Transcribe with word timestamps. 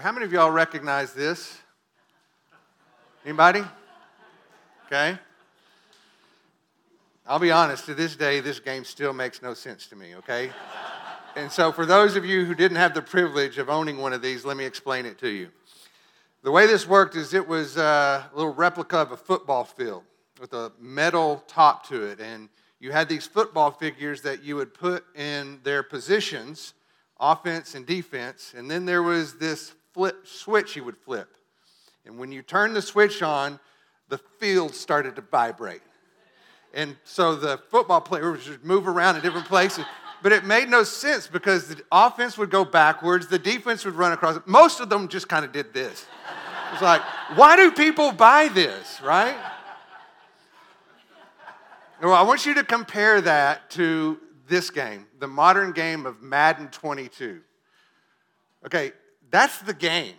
How 0.00 0.12
many 0.12 0.24
of 0.24 0.32
y'all 0.32 0.50
recognize 0.50 1.12
this? 1.12 1.58
Anybody? 3.22 3.62
Okay. 4.86 5.18
I'll 7.26 7.38
be 7.38 7.50
honest, 7.50 7.84
to 7.84 7.94
this 7.94 8.16
day, 8.16 8.40
this 8.40 8.60
game 8.60 8.84
still 8.84 9.12
makes 9.12 9.42
no 9.42 9.52
sense 9.52 9.88
to 9.88 9.96
me, 9.96 10.16
okay? 10.16 10.52
and 11.36 11.52
so, 11.52 11.70
for 11.70 11.84
those 11.84 12.16
of 12.16 12.24
you 12.24 12.46
who 12.46 12.54
didn't 12.54 12.78
have 12.78 12.94
the 12.94 13.02
privilege 13.02 13.58
of 13.58 13.68
owning 13.68 13.98
one 13.98 14.14
of 14.14 14.22
these, 14.22 14.42
let 14.42 14.56
me 14.56 14.64
explain 14.64 15.04
it 15.04 15.18
to 15.18 15.28
you. 15.28 15.50
The 16.44 16.50
way 16.50 16.66
this 16.66 16.88
worked 16.88 17.14
is 17.14 17.34
it 17.34 17.46
was 17.46 17.76
uh, 17.76 18.22
a 18.32 18.34
little 18.34 18.54
replica 18.54 18.96
of 18.96 19.12
a 19.12 19.18
football 19.18 19.64
field 19.64 20.04
with 20.40 20.54
a 20.54 20.72
metal 20.80 21.44
top 21.46 21.86
to 21.88 22.04
it. 22.04 22.20
And 22.20 22.48
you 22.78 22.90
had 22.90 23.06
these 23.06 23.26
football 23.26 23.70
figures 23.70 24.22
that 24.22 24.42
you 24.42 24.56
would 24.56 24.72
put 24.72 25.04
in 25.14 25.60
their 25.62 25.82
positions, 25.82 26.72
offense 27.20 27.74
and 27.74 27.84
defense. 27.84 28.54
And 28.56 28.70
then 28.70 28.86
there 28.86 29.02
was 29.02 29.34
this 29.34 29.74
flip 29.92 30.26
switch 30.26 30.76
you 30.76 30.84
would 30.84 30.96
flip. 30.96 31.28
And 32.06 32.18
when 32.18 32.32
you 32.32 32.42
turned 32.42 32.74
the 32.74 32.82
switch 32.82 33.22
on, 33.22 33.60
the 34.08 34.18
field 34.18 34.74
started 34.74 35.16
to 35.16 35.22
vibrate. 35.22 35.82
And 36.72 36.96
so 37.04 37.34
the 37.34 37.58
football 37.70 38.00
players 38.00 38.48
would 38.48 38.64
move 38.64 38.86
around 38.86 39.16
in 39.16 39.22
different 39.22 39.46
places. 39.46 39.84
But 40.22 40.32
it 40.32 40.44
made 40.44 40.68
no 40.68 40.82
sense 40.82 41.26
because 41.26 41.68
the 41.68 41.82
offense 41.90 42.36
would 42.36 42.50
go 42.50 42.64
backwards, 42.64 43.26
the 43.26 43.38
defense 43.38 43.84
would 43.84 43.94
run 43.94 44.12
across. 44.12 44.38
Most 44.46 44.80
of 44.80 44.88
them 44.88 45.08
just 45.08 45.28
kind 45.28 45.44
of 45.44 45.52
did 45.52 45.72
this. 45.72 46.06
It's 46.72 46.82
like, 46.82 47.00
why 47.34 47.56
do 47.56 47.72
people 47.72 48.12
buy 48.12 48.48
this, 48.48 49.00
right? 49.02 49.36
Well, 52.02 52.14
I 52.14 52.22
want 52.22 52.46
you 52.46 52.54
to 52.54 52.64
compare 52.64 53.20
that 53.22 53.70
to 53.70 54.18
this 54.46 54.70
game, 54.70 55.06
the 55.18 55.26
modern 55.26 55.72
game 55.72 56.06
of 56.06 56.22
Madden 56.22 56.68
22. 56.68 57.40
Okay, 58.66 58.92
that's 59.30 59.58
the 59.58 59.74
game. 59.74 60.14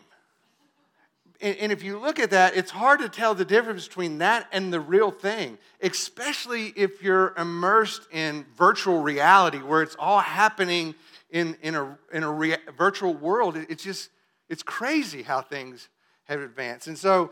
And, 1.41 1.57
and, 1.57 1.71
if 1.71 1.83
you 1.83 1.97
look 1.97 2.19
at 2.19 2.29
that, 2.31 2.55
it's 2.55 2.69
hard 2.69 2.99
to 2.99 3.09
tell 3.09 3.33
the 3.33 3.45
difference 3.45 3.87
between 3.87 4.19
that 4.19 4.47
and 4.51 4.71
the 4.71 4.79
real 4.79 5.09
thing, 5.09 5.57
especially 5.81 6.67
if 6.75 7.01
you're 7.01 7.33
immersed 7.35 8.03
in 8.11 8.45
virtual 8.55 9.01
reality 9.01 9.57
where 9.57 9.81
it's 9.81 9.95
all 9.97 10.19
happening 10.19 10.93
in, 11.31 11.57
in 11.63 11.75
a, 11.75 11.97
in 12.13 12.23
a 12.23 12.31
rea- 12.31 12.57
virtual 12.77 13.15
world. 13.15 13.57
It's 13.57 13.83
just, 13.83 14.09
it's 14.49 14.61
crazy 14.61 15.23
how 15.23 15.41
things 15.41 15.89
have 16.25 16.41
advanced. 16.41 16.87
And 16.87 16.97
so 16.97 17.31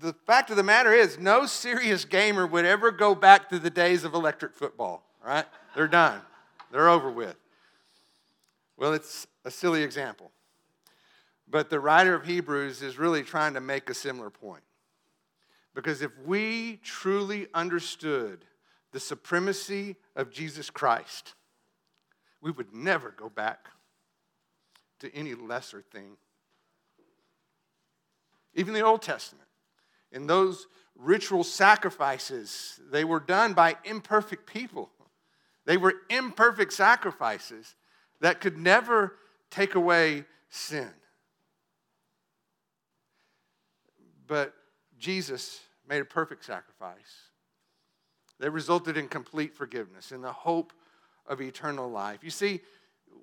the 0.00 0.14
fact 0.26 0.50
of 0.50 0.56
the 0.56 0.62
matter 0.62 0.92
is, 0.92 1.18
no 1.18 1.46
serious 1.46 2.04
gamer 2.04 2.46
would 2.46 2.64
ever 2.64 2.90
go 2.90 3.14
back 3.14 3.50
to 3.50 3.58
the 3.58 3.70
days 3.70 4.04
of 4.04 4.14
electric 4.14 4.54
football, 4.54 5.04
right? 5.24 5.44
They're 5.74 5.88
done, 5.88 6.20
they're 6.72 6.88
over 6.88 7.10
with. 7.10 7.36
Well, 8.76 8.92
it's 8.92 9.26
a 9.44 9.50
silly 9.50 9.82
example. 9.82 10.32
But 11.54 11.70
the 11.70 11.78
writer 11.78 12.16
of 12.16 12.26
Hebrews 12.26 12.82
is 12.82 12.98
really 12.98 13.22
trying 13.22 13.54
to 13.54 13.60
make 13.60 13.88
a 13.88 13.94
similar 13.94 14.28
point. 14.28 14.64
Because 15.72 16.02
if 16.02 16.10
we 16.26 16.80
truly 16.82 17.46
understood 17.54 18.44
the 18.90 18.98
supremacy 18.98 19.94
of 20.16 20.32
Jesus 20.32 20.68
Christ, 20.68 21.34
we 22.42 22.50
would 22.50 22.74
never 22.74 23.14
go 23.16 23.28
back 23.28 23.68
to 24.98 25.14
any 25.14 25.34
lesser 25.34 25.80
thing. 25.92 26.16
Even 28.54 28.74
the 28.74 28.80
Old 28.80 29.02
Testament, 29.02 29.46
in 30.10 30.26
those 30.26 30.66
ritual 30.96 31.44
sacrifices, 31.44 32.80
they 32.90 33.04
were 33.04 33.20
done 33.20 33.52
by 33.52 33.76
imperfect 33.84 34.52
people. 34.52 34.90
They 35.66 35.76
were 35.76 35.94
imperfect 36.10 36.72
sacrifices 36.72 37.76
that 38.20 38.40
could 38.40 38.58
never 38.58 39.14
take 39.50 39.76
away 39.76 40.24
sin. 40.48 40.90
But 44.26 44.54
Jesus 44.98 45.60
made 45.88 46.00
a 46.00 46.04
perfect 46.04 46.44
sacrifice 46.44 47.30
that 48.40 48.50
resulted 48.50 48.96
in 48.96 49.08
complete 49.08 49.54
forgiveness 49.54 50.12
and 50.12 50.22
the 50.22 50.32
hope 50.32 50.72
of 51.26 51.40
eternal 51.40 51.90
life. 51.90 52.20
You 52.22 52.30
see, 52.30 52.60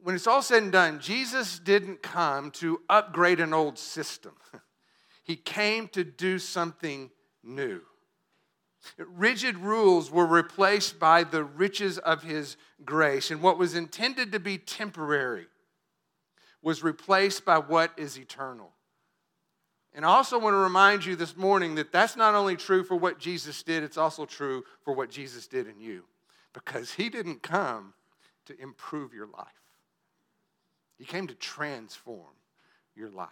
when 0.03 0.15
it's 0.15 0.27
all 0.27 0.41
said 0.41 0.63
and 0.63 0.71
done, 0.71 0.99
Jesus 0.99 1.59
didn't 1.59 2.01
come 2.01 2.51
to 2.51 2.81
upgrade 2.89 3.39
an 3.39 3.53
old 3.53 3.77
system, 3.77 4.33
He 5.23 5.35
came 5.35 5.87
to 5.89 6.03
do 6.03 6.39
something 6.39 7.11
new. 7.43 7.81
Rigid 8.97 9.57
rules 9.57 10.09
were 10.09 10.25
replaced 10.25 10.99
by 10.99 11.23
the 11.23 11.43
riches 11.43 11.99
of 11.99 12.23
His 12.23 12.57
grace, 12.83 13.29
and 13.29 13.41
what 13.41 13.59
was 13.59 13.75
intended 13.75 14.31
to 14.31 14.39
be 14.39 14.57
temporary 14.57 15.45
was 16.63 16.83
replaced 16.83 17.45
by 17.45 17.59
what 17.59 17.91
is 17.97 18.17
eternal. 18.17 18.71
And 19.93 20.05
I 20.05 20.09
also 20.09 20.39
want 20.39 20.53
to 20.53 20.57
remind 20.57 21.03
you 21.05 21.15
this 21.15 21.35
morning 21.35 21.75
that 21.75 21.91
that's 21.91 22.15
not 22.15 22.33
only 22.33 22.55
true 22.55 22.83
for 22.83 22.95
what 22.95 23.19
Jesus 23.19 23.61
did, 23.61 23.83
it's 23.83 23.97
also 23.97 24.25
true 24.25 24.63
for 24.83 24.93
what 24.93 25.09
Jesus 25.09 25.47
did 25.47 25.67
in 25.67 25.79
you. 25.81 26.03
Because 26.53 26.91
he 26.93 27.09
didn't 27.09 27.43
come 27.43 27.93
to 28.45 28.59
improve 28.61 29.13
your 29.13 29.27
life, 29.27 29.47
he 30.97 31.05
came 31.05 31.27
to 31.27 31.35
transform 31.35 32.33
your 32.95 33.09
life, 33.09 33.29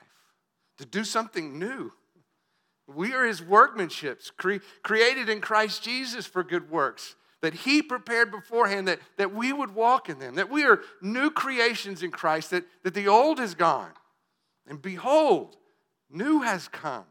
to 0.77 0.85
do 0.85 1.03
something 1.03 1.59
new. 1.59 1.91
We 2.87 3.13
are 3.13 3.25
his 3.25 3.41
workmanships, 3.41 4.31
cre- 4.35 4.65
created 4.83 5.29
in 5.29 5.41
Christ 5.41 5.83
Jesus 5.83 6.25
for 6.25 6.43
good 6.43 6.71
works 6.71 7.15
that 7.41 7.53
he 7.53 7.81
prepared 7.81 8.31
beforehand 8.31 8.87
that, 8.87 8.99
that 9.17 9.33
we 9.33 9.53
would 9.53 9.73
walk 9.73 10.09
in 10.09 10.19
them, 10.19 10.35
that 10.35 10.49
we 10.49 10.63
are 10.63 10.81
new 11.01 11.29
creations 11.29 12.03
in 12.03 12.11
Christ, 12.11 12.51
that, 12.51 12.65
that 12.83 12.93
the 12.93 13.07
old 13.07 13.39
is 13.39 13.55
gone. 13.55 13.91
And 14.67 14.81
behold, 14.81 15.55
New 16.09 16.41
has 16.41 16.67
come. 16.67 17.05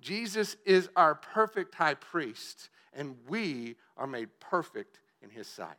Jesus 0.00 0.56
is 0.66 0.88
our 0.96 1.14
perfect 1.14 1.74
high 1.74 1.94
priest, 1.94 2.68
and 2.92 3.16
we 3.28 3.76
are 3.96 4.06
made 4.06 4.28
perfect 4.40 5.00
in 5.22 5.30
his 5.30 5.46
sight. 5.46 5.76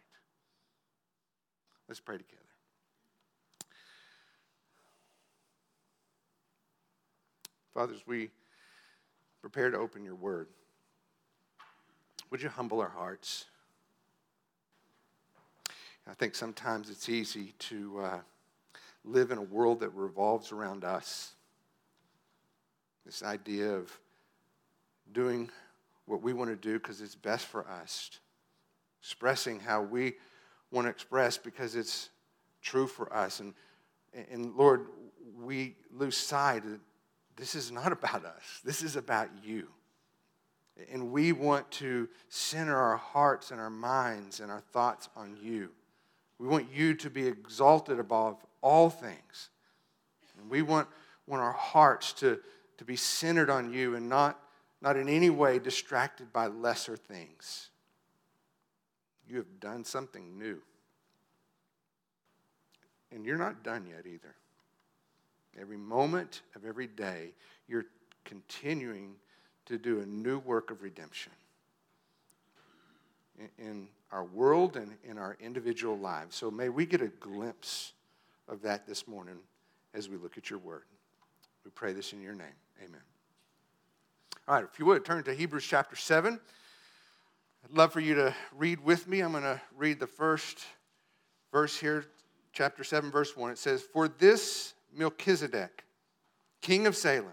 Let's 1.88 2.00
pray 2.00 2.18
together. 2.18 2.40
Fathers, 7.74 8.04
we 8.06 8.30
prepare 9.42 9.72
to 9.72 9.78
open 9.78 10.06
your 10.06 10.16
word. 10.16 10.48
Would 12.30 12.42
you 12.42 12.50
humble 12.50 12.80
our 12.80 12.90
hearts? 12.90 13.46
I 16.08 16.14
think 16.14 16.36
sometimes 16.36 16.90
it's 16.90 17.10
easy 17.10 17.54
to 17.60 18.00
uh, 18.00 18.20
live 19.04 19.32
in 19.32 19.38
a 19.38 19.44
world 19.44 19.80
that 19.82 19.90
revolves 19.90 20.52
around 20.52 20.84
us. 20.84 21.34
This 23.06 23.24
idea 23.24 23.72
of 23.72 24.00
doing 25.12 25.50
what 26.06 26.22
we 26.22 26.34
want 26.34 26.50
to 26.50 26.56
do 26.56 26.80
because 26.80 27.02
it's 27.02 27.16
best 27.16 27.46
for 27.46 27.68
us, 27.68 28.12
expressing 29.02 29.60
how 29.60 29.82
we 29.82 30.14
want 30.72 30.86
to 30.86 30.90
express 30.90 31.38
because 31.38 31.76
it's 31.76 32.10
true 32.62 32.88
for 32.88 33.14
us. 33.14 33.40
And, 33.40 33.54
and 34.32 34.56
Lord, 34.56 34.88
we 35.42 35.76
lose 35.92 36.18
sight 36.18 36.64
that 36.64 36.80
this 37.36 37.56
is 37.56 37.72
not 37.72 37.92
about 37.92 38.26
us, 38.26 38.62
this 38.64 38.82
is 38.82 38.96
about 38.96 39.30
you. 39.44 39.68
And 40.92 41.12
we 41.12 41.34
want 41.34 41.70
to 41.72 42.10
center 42.30 42.76
our 42.76 42.98
hearts 42.98 43.52
and 43.52 43.60
our 43.60 43.70
minds 43.70 44.40
and 44.40 44.52
our 44.52 44.62
thoughts 44.72 45.08
on 45.16 45.38
you. 45.40 45.70
We 46.40 46.48
want 46.48 46.68
you 46.74 46.96
to 46.96 47.10
be 47.12 47.28
exalted 47.28 48.00
above 48.00 48.44
all 48.62 48.90
things. 48.90 49.50
And 50.40 50.50
we 50.50 50.64
want, 50.64 50.88
want 51.28 51.44
our 51.44 51.52
hearts 51.52 52.14
to, 52.14 52.40
to 52.84 52.86
be 52.86 52.98
centered 52.98 53.50
on 53.50 53.72
you 53.72 53.96
and 53.96 54.10
not, 54.10 54.38
not 54.82 54.98
in 54.98 55.08
any 55.08 55.30
way 55.30 55.58
distracted 55.58 56.34
by 56.34 56.48
lesser 56.48 56.98
things. 56.98 57.70
You 59.26 59.38
have 59.38 59.62
done 59.62 59.86
something 59.86 60.38
new. 60.38 60.62
And 63.10 63.26
you're 63.26 63.38
not 63.38 63.64
done 63.64 63.88
yet 63.88 64.06
either. 64.06 64.36
Every 65.58 65.78
moment 65.78 66.42
of 66.58 66.66
every 66.66 66.88
day, 66.88 67.30
you're 67.70 67.86
continuing 68.26 69.14
to 69.68 69.78
do 69.78 70.02
a 70.02 70.06
new 70.06 70.40
work 70.40 70.70
of 70.70 70.84
redemption 70.84 71.32
in 73.58 73.88
our 74.12 74.26
world 74.26 74.76
and 74.76 74.92
in 75.06 75.18
our 75.18 75.38
individual 75.40 75.98
lives. 75.98 76.36
So 76.36 76.52
may 76.52 76.68
we 76.68 76.86
get 76.86 77.02
a 77.02 77.08
glimpse 77.08 77.94
of 78.50 78.62
that 78.64 78.86
this 78.86 79.08
morning 79.08 79.38
as 79.94 80.10
we 80.10 80.18
look 80.18 80.38
at 80.38 80.50
your 80.50 80.60
word. 80.60 80.84
We 81.66 81.72
pray 81.72 81.94
this 81.94 82.14
in 82.14 82.22
your 82.22 82.34
name. 82.34 82.48
Amen. 82.84 83.02
All 84.48 84.56
right, 84.56 84.66
if 84.72 84.80
you 84.80 84.86
would 84.86 85.06
turn 85.06 85.24
to 85.24 85.34
Hebrews 85.34 85.64
chapter 85.64 85.96
7. 85.96 86.40
I'd 87.64 87.78
love 87.78 87.94
for 87.94 88.02
you 88.02 88.16
to 88.16 88.36
read 88.58 88.82
with 88.82 89.08
me. 89.08 89.22
I'm 89.22 89.32
going 89.32 89.44
to 89.44 89.62
read 89.78 90.00
the 90.00 90.08
first 90.08 90.60
verse 91.52 91.78
here, 91.78 92.06
chapter 92.52 92.84
7, 92.84 93.10
verse 93.10 93.38
1. 93.38 93.52
It 93.52 93.58
says, 93.58 93.82
For 93.82 94.10
this 94.10 94.74
Melchizedek, 94.94 95.86
king 96.62 96.86
of 96.88 96.98
Salem, 96.98 97.32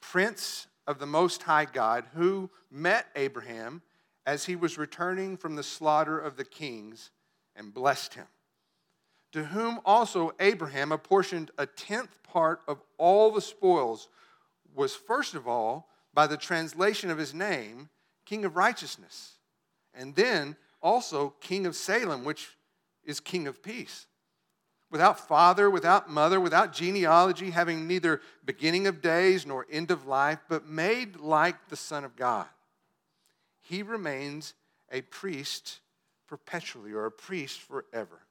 prince 0.00 0.66
of 0.88 0.98
the 0.98 1.06
Most 1.06 1.44
High 1.44 1.66
God, 1.66 2.06
who 2.14 2.50
met 2.72 3.06
Abraham 3.14 3.82
as 4.26 4.46
he 4.46 4.56
was 4.56 4.78
returning 4.78 5.36
from 5.36 5.54
the 5.54 5.62
slaughter 5.62 6.18
of 6.18 6.36
the 6.36 6.44
kings 6.44 7.12
and 7.54 7.72
blessed 7.72 8.14
him 8.14 8.26
to 9.36 9.44
whom 9.44 9.78
also 9.84 10.32
Abraham 10.40 10.92
apportioned 10.92 11.50
a 11.58 11.66
tenth 11.66 12.22
part 12.22 12.62
of 12.66 12.80
all 12.96 13.30
the 13.30 13.42
spoils, 13.42 14.08
was 14.74 14.94
first 14.94 15.34
of 15.34 15.46
all, 15.46 15.90
by 16.14 16.26
the 16.26 16.38
translation 16.38 17.10
of 17.10 17.18
his 17.18 17.34
name, 17.34 17.90
King 18.24 18.46
of 18.46 18.56
Righteousness, 18.56 19.32
and 19.92 20.14
then 20.14 20.56
also 20.80 21.34
King 21.38 21.66
of 21.66 21.76
Salem, 21.76 22.24
which 22.24 22.56
is 23.04 23.20
King 23.20 23.46
of 23.46 23.62
Peace. 23.62 24.06
Without 24.90 25.28
father, 25.28 25.68
without 25.68 26.08
mother, 26.08 26.40
without 26.40 26.72
genealogy, 26.72 27.50
having 27.50 27.86
neither 27.86 28.22
beginning 28.46 28.86
of 28.86 29.02
days 29.02 29.44
nor 29.44 29.66
end 29.70 29.90
of 29.90 30.06
life, 30.06 30.38
but 30.48 30.66
made 30.66 31.20
like 31.20 31.68
the 31.68 31.76
Son 31.76 32.04
of 32.04 32.16
God. 32.16 32.46
He 33.60 33.82
remains 33.82 34.54
a 34.90 35.02
priest 35.02 35.80
perpetually 36.26 36.94
or 36.94 37.04
a 37.04 37.12
priest 37.12 37.60
forever. 37.60 38.22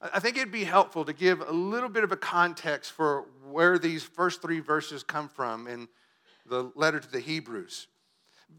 I 0.00 0.20
think 0.20 0.36
it'd 0.36 0.52
be 0.52 0.64
helpful 0.64 1.04
to 1.04 1.12
give 1.12 1.40
a 1.40 1.52
little 1.52 1.88
bit 1.88 2.04
of 2.04 2.12
a 2.12 2.16
context 2.16 2.92
for 2.92 3.24
where 3.50 3.78
these 3.78 4.02
first 4.02 4.42
three 4.42 4.60
verses 4.60 5.02
come 5.02 5.28
from 5.28 5.66
in 5.66 5.88
the 6.46 6.70
letter 6.74 7.00
to 7.00 7.10
the 7.10 7.20
Hebrews. 7.20 7.88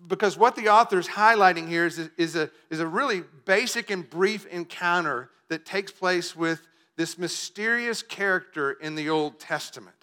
Because 0.08 0.38
what 0.38 0.56
the 0.56 0.70
author 0.70 0.98
is 0.98 1.08
highlighting 1.08 1.68
here 1.68 1.86
is, 1.86 2.10
is, 2.18 2.36
a, 2.36 2.50
is 2.70 2.80
a 2.80 2.88
really 2.88 3.24
basic 3.46 3.92
and 3.92 4.10
brief 4.10 4.46
encounter 4.48 5.30
that 5.50 5.66
takes 5.66 5.92
place 5.92 6.36
with 6.36 6.66
this 6.98 7.18
mysterious 7.18 8.02
character 8.02 8.72
in 8.72 8.96
the 8.96 9.10
Old 9.10 9.40
Testament. 9.40 9.96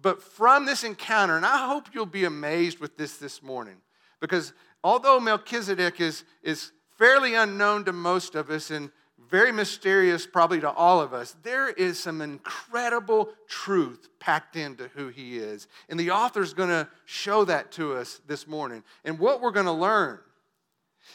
But 0.00 0.22
from 0.22 0.66
this 0.66 0.82
encounter, 0.82 1.36
and 1.36 1.46
I 1.46 1.68
hope 1.68 1.94
you'll 1.94 2.06
be 2.06 2.24
amazed 2.24 2.80
with 2.80 2.96
this 2.96 3.18
this 3.18 3.42
morning, 3.42 3.76
because 4.20 4.52
although 4.82 5.20
Melchizedek 5.20 6.00
is, 6.00 6.24
is 6.42 6.72
fairly 6.98 7.34
unknown 7.34 7.84
to 7.84 7.92
most 7.92 8.34
of 8.34 8.50
us 8.50 8.70
and 8.70 8.90
very 9.32 9.50
mysterious 9.50 10.26
probably 10.26 10.60
to 10.60 10.70
all 10.70 11.00
of 11.00 11.14
us, 11.14 11.34
there 11.42 11.70
is 11.70 11.98
some 11.98 12.20
incredible 12.20 13.30
truth 13.48 14.10
packed 14.20 14.56
into 14.56 14.88
who 14.88 15.08
he 15.08 15.38
is. 15.38 15.68
And 15.88 15.98
the 15.98 16.10
author's 16.10 16.52
going 16.52 16.68
to 16.68 16.86
show 17.06 17.46
that 17.46 17.72
to 17.72 17.94
us 17.94 18.20
this 18.26 18.46
morning. 18.46 18.84
And 19.06 19.18
what 19.18 19.40
we're 19.40 19.50
going 19.50 19.64
to 19.64 19.72
learn 19.72 20.18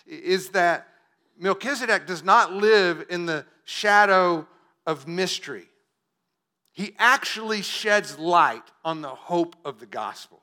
is 0.08 0.50
that 0.50 0.88
Melchizedek 1.38 2.08
does 2.08 2.24
not 2.24 2.52
live 2.52 3.06
in 3.08 3.28
the 3.28 3.46
shadow 3.66 4.48
of 4.88 5.08
mystery. 5.08 5.68
He 6.72 6.96
actually 6.98 7.62
sheds 7.62 8.18
light 8.18 8.64
on 8.84 9.02
the 9.02 9.10
hope 9.10 9.56
of 9.64 9.80
the 9.80 9.86
gospel. 9.86 10.42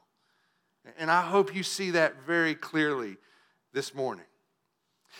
And 0.96 1.10
I 1.10 1.22
hope 1.22 1.52
you 1.52 1.64
see 1.64 1.90
that 1.90 2.22
very 2.24 2.54
clearly 2.54 3.16
this 3.72 3.96
morning. 3.96 4.26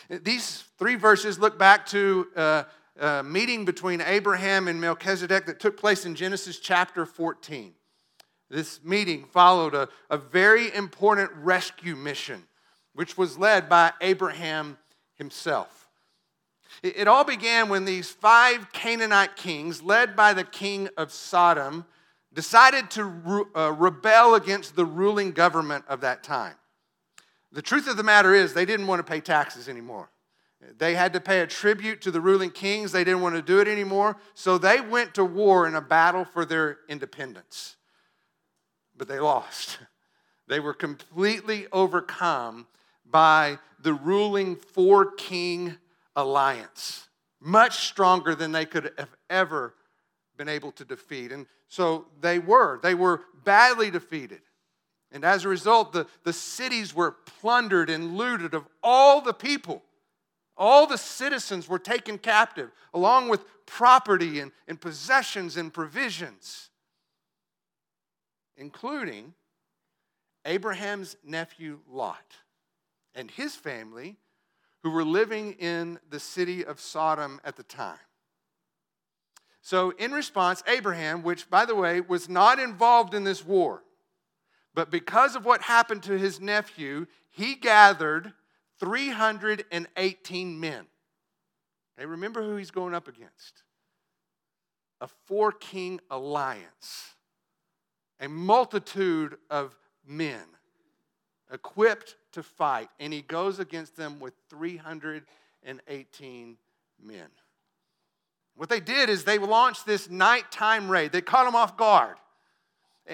These 0.09 0.63
three 0.77 0.95
verses 0.95 1.39
look 1.39 1.57
back 1.57 1.85
to 1.87 2.27
a, 2.35 2.65
a 2.99 3.23
meeting 3.23 3.65
between 3.65 4.01
Abraham 4.01 4.67
and 4.67 4.79
Melchizedek 4.79 5.45
that 5.45 5.59
took 5.59 5.77
place 5.77 6.05
in 6.05 6.15
Genesis 6.15 6.59
chapter 6.59 7.05
14. 7.05 7.73
This 8.49 8.83
meeting 8.83 9.25
followed 9.25 9.73
a, 9.73 9.89
a 10.09 10.17
very 10.17 10.73
important 10.73 11.31
rescue 11.33 11.95
mission, 11.95 12.43
which 12.93 13.17
was 13.17 13.37
led 13.37 13.67
by 13.67 13.91
Abraham 14.01 14.77
himself. 15.15 15.89
It, 16.83 16.97
it 16.97 17.07
all 17.07 17.23
began 17.23 17.69
when 17.69 17.85
these 17.85 18.11
five 18.11 18.71
Canaanite 18.71 19.35
kings, 19.35 19.81
led 19.81 20.15
by 20.15 20.33
the 20.33 20.43
king 20.43 20.89
of 20.97 21.11
Sodom, 21.11 21.85
decided 22.33 22.91
to 22.91 23.05
re- 23.05 23.43
uh, 23.55 23.71
rebel 23.71 24.35
against 24.35 24.75
the 24.75 24.85
ruling 24.85 25.31
government 25.31 25.85
of 25.87 26.01
that 26.01 26.23
time. 26.23 26.55
The 27.55 27.61
truth 27.61 27.87
of 27.87 27.95
the 27.95 28.03
matter 28.03 28.35
is, 28.35 28.53
they 28.53 28.65
didn't 28.65 28.85
want 28.85 28.99
to 28.99 29.09
pay 29.09 29.21
taxes 29.21 29.69
anymore. 29.69 30.09
They 30.77 30.93
had 30.93 31.13
to 31.13 31.21
pay 31.21 31.39
a 31.39 31.47
tribute 31.47 32.01
to 32.01 32.11
the 32.11 32.19
ruling 32.19 32.49
kings. 32.49 32.91
They 32.91 33.05
didn't 33.05 33.21
want 33.21 33.35
to 33.35 33.41
do 33.41 33.61
it 33.61 33.67
anymore. 33.69 34.17
So 34.33 34.57
they 34.57 34.81
went 34.81 35.13
to 35.13 35.23
war 35.23 35.65
in 35.65 35.73
a 35.73 35.79
battle 35.79 36.25
for 36.25 36.43
their 36.43 36.79
independence. 36.89 37.77
But 38.95 39.07
they 39.07 39.19
lost. 39.19 39.79
They 40.47 40.59
were 40.59 40.75
completely 40.75 41.65
overcome 41.71 42.67
by 43.03 43.57
the 43.79 43.95
ruling 43.95 44.55
four 44.57 45.13
king 45.13 45.75
alliance, 46.15 47.07
much 47.41 47.87
stronger 47.87 48.35
than 48.35 48.51
they 48.51 48.67
could 48.67 48.91
have 48.99 49.09
ever 49.27 49.73
been 50.37 50.47
able 50.47 50.71
to 50.73 50.85
defeat. 50.85 51.31
And 51.31 51.47
so 51.67 52.05
they 52.21 52.37
were. 52.37 52.79
They 52.83 52.93
were 52.93 53.21
badly 53.43 53.89
defeated. 53.89 54.41
And 55.15 55.23
as 55.23 55.45
a 55.45 55.49
result, 55.49 55.93
the, 55.93 56.07
the 56.25 56.33
cities 56.33 56.93
were 56.93 57.11
plundered 57.39 57.89
and 57.89 58.17
looted 58.17 58.53
of 58.53 58.67
all 58.83 59.21
the 59.21 59.33
people. 59.33 59.81
All 60.57 60.85
the 60.87 60.97
citizens 60.97 61.69
were 61.69 61.79
taken 61.79 62.17
captive, 62.17 62.69
along 62.93 63.29
with 63.29 63.45
property 63.65 64.41
and, 64.41 64.51
and 64.67 64.79
possessions 64.79 65.55
and 65.55 65.73
provisions, 65.73 66.69
including 68.57 69.33
Abraham's 70.43 71.15
nephew 71.23 71.79
Lot 71.89 72.35
and 73.15 73.31
his 73.31 73.55
family, 73.55 74.17
who 74.83 74.91
were 74.91 75.05
living 75.05 75.53
in 75.53 75.97
the 76.09 76.19
city 76.19 76.65
of 76.65 76.81
Sodom 76.81 77.39
at 77.45 77.55
the 77.55 77.63
time. 77.63 77.97
So, 79.61 79.91
in 79.91 80.11
response, 80.11 80.61
Abraham, 80.67 81.23
which, 81.23 81.49
by 81.49 81.63
the 81.63 81.73
way, 81.73 82.01
was 82.01 82.27
not 82.27 82.59
involved 82.59 83.13
in 83.13 83.23
this 83.23 83.45
war, 83.45 83.81
but 84.75 84.91
because 84.91 85.35
of 85.35 85.45
what 85.45 85.61
happened 85.61 86.03
to 86.03 86.17
his 86.17 86.41
nephew, 86.41 87.07
he 87.29 87.55
gathered 87.55 88.33
318 88.79 90.59
men. 90.59 90.85
Hey, 91.97 92.05
remember 92.05 92.43
who 92.43 92.57
he's 92.57 92.71
going 92.71 92.93
up 92.93 93.07
against? 93.07 93.63
A 94.99 95.07
four 95.07 95.53
king 95.53 96.01
alliance, 96.11 97.15
a 98.19 98.27
multitude 98.27 99.37
of 99.49 99.77
men 100.05 100.43
equipped 101.51 102.15
to 102.33 102.43
fight, 102.43 102.89
and 102.99 103.13
he 103.13 103.21
goes 103.21 103.59
against 103.59 103.95
them 103.95 104.19
with 104.19 104.33
318 104.49 106.57
men. 107.01 107.27
What 108.55 108.69
they 108.69 108.81
did 108.81 109.09
is 109.09 109.23
they 109.23 109.37
launched 109.37 109.85
this 109.85 110.09
nighttime 110.09 110.89
raid. 110.89 111.11
They 111.11 111.21
caught 111.21 111.45
them 111.45 111.55
off 111.55 111.77
guard. 111.77 112.15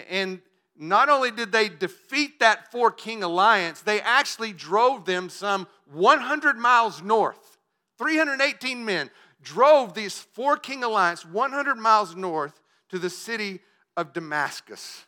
And 0.09 0.39
not 0.77 1.09
only 1.09 1.31
did 1.31 1.51
they 1.51 1.69
defeat 1.69 2.39
that 2.39 2.71
four 2.71 2.91
king 2.91 3.23
alliance, 3.23 3.81
they 3.81 4.01
actually 4.01 4.53
drove 4.53 5.05
them 5.05 5.29
some 5.29 5.67
100 5.91 6.57
miles 6.57 7.01
north. 7.01 7.57
318 7.97 8.83
men 8.83 9.09
drove 9.41 9.93
these 9.93 10.19
four 10.19 10.57
king 10.57 10.83
alliance 10.83 11.25
100 11.25 11.75
miles 11.75 12.15
north 12.15 12.61
to 12.89 12.99
the 12.99 13.09
city 13.09 13.59
of 13.97 14.13
Damascus. 14.13 15.05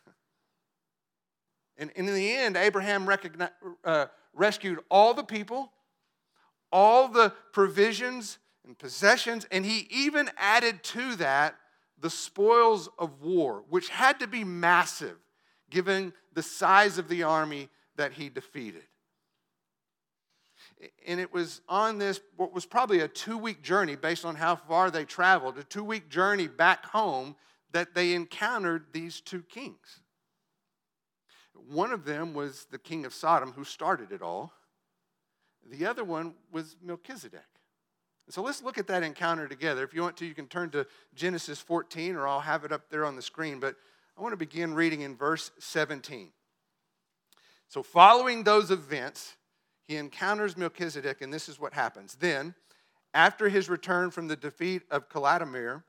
And, 1.76 1.90
in 1.96 2.06
the 2.06 2.32
end, 2.32 2.56
Abraham 2.56 3.08
uh, 3.84 4.06
rescued 4.32 4.78
all 4.90 5.12
the 5.12 5.24
people, 5.24 5.72
all 6.70 7.08
the 7.08 7.32
provisions 7.52 8.38
and 8.64 8.78
possessions, 8.78 9.46
and 9.50 9.66
he 9.66 9.88
even 9.90 10.30
added 10.36 10.84
to 10.84 11.16
that 11.16 11.56
the 11.98 12.10
spoils 12.10 12.88
of 12.98 13.22
war, 13.22 13.64
which 13.68 13.88
had 13.88 14.20
to 14.20 14.28
be 14.28 14.44
massive 14.44 15.16
given 15.74 16.12
the 16.32 16.42
size 16.42 16.98
of 16.98 17.08
the 17.08 17.24
army 17.24 17.68
that 17.96 18.12
he 18.12 18.28
defeated. 18.28 18.84
And 21.04 21.18
it 21.18 21.32
was 21.32 21.62
on 21.68 21.98
this, 21.98 22.20
what 22.36 22.54
was 22.54 22.64
probably 22.64 23.00
a 23.00 23.08
two 23.08 23.36
week 23.36 23.60
journey 23.60 23.96
based 23.96 24.24
on 24.24 24.36
how 24.36 24.54
far 24.54 24.92
they 24.92 25.04
traveled, 25.04 25.58
a 25.58 25.64
two 25.64 25.82
week 25.82 26.08
journey 26.08 26.46
back 26.46 26.86
home, 26.86 27.34
that 27.72 27.92
they 27.92 28.14
encountered 28.14 28.84
these 28.92 29.20
two 29.20 29.42
kings. 29.42 30.00
One 31.68 31.90
of 31.90 32.04
them 32.04 32.34
was 32.34 32.68
the 32.70 32.78
king 32.78 33.04
of 33.04 33.12
Sodom 33.12 33.52
who 33.52 33.64
started 33.64 34.12
it 34.12 34.22
all, 34.22 34.52
the 35.68 35.86
other 35.86 36.04
one 36.04 36.34
was 36.52 36.76
Melchizedek. 36.82 37.40
So 38.28 38.42
let's 38.42 38.62
look 38.62 38.78
at 38.78 38.86
that 38.86 39.02
encounter 39.02 39.48
together. 39.48 39.82
If 39.82 39.92
you 39.92 40.02
want 40.02 40.16
to, 40.18 40.26
you 40.26 40.34
can 40.34 40.46
turn 40.46 40.70
to 40.70 40.86
Genesis 41.14 41.60
14, 41.60 42.14
or 42.14 42.28
I'll 42.28 42.40
have 42.40 42.64
it 42.64 42.70
up 42.70 42.90
there 42.90 43.04
on 43.04 43.16
the 43.16 43.22
screen. 43.22 43.58
But 43.58 43.76
I 44.16 44.22
want 44.22 44.32
to 44.32 44.36
begin 44.36 44.74
reading 44.74 45.00
in 45.00 45.16
verse 45.16 45.50
17. 45.58 46.30
So, 47.68 47.82
following 47.82 48.44
those 48.44 48.70
events, 48.70 49.34
he 49.88 49.96
encounters 49.96 50.56
Melchizedek, 50.56 51.20
and 51.20 51.32
this 51.32 51.48
is 51.48 51.58
what 51.58 51.74
happens. 51.74 52.14
Then, 52.14 52.54
after 53.12 53.48
his 53.48 53.68
return 53.68 54.10
from 54.10 54.28
the 54.28 54.36
defeat 54.36 54.82
of 54.90 55.08
Chedorlaomer 55.08 55.82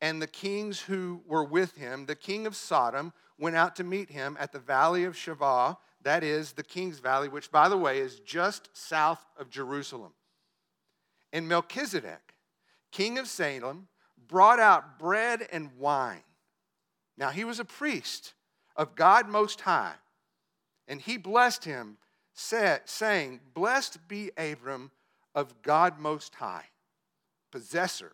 and 0.00 0.22
the 0.22 0.26
kings 0.26 0.80
who 0.80 1.22
were 1.26 1.44
with 1.44 1.76
him, 1.76 2.06
the 2.06 2.14
king 2.14 2.46
of 2.46 2.54
Sodom 2.54 3.12
went 3.38 3.56
out 3.56 3.76
to 3.76 3.84
meet 3.84 4.10
him 4.10 4.36
at 4.38 4.52
the 4.52 4.58
valley 4.58 5.04
of 5.04 5.14
Shaveh, 5.14 5.76
that 6.02 6.22
is, 6.22 6.52
the 6.52 6.62
king's 6.62 7.00
valley, 7.00 7.28
which, 7.28 7.50
by 7.50 7.68
the 7.68 7.76
way, 7.76 7.98
is 7.98 8.20
just 8.20 8.68
south 8.76 9.24
of 9.38 9.50
Jerusalem. 9.50 10.12
And 11.32 11.48
Melchizedek, 11.48 12.34
king 12.92 13.18
of 13.18 13.26
Salem, 13.26 13.88
brought 14.28 14.60
out 14.60 14.98
bread 14.98 15.48
and 15.50 15.76
wine. 15.78 16.22
Now, 17.16 17.30
he 17.30 17.44
was 17.44 17.60
a 17.60 17.64
priest 17.64 18.34
of 18.76 18.94
God 18.94 19.28
Most 19.28 19.62
High, 19.62 19.94
and 20.86 21.00
he 21.00 21.16
blessed 21.16 21.64
him, 21.64 21.96
saying, 22.34 23.40
Blessed 23.54 24.06
be 24.08 24.30
Abram 24.36 24.90
of 25.34 25.62
God 25.62 25.98
Most 25.98 26.34
High, 26.34 26.66
possessor 27.50 28.12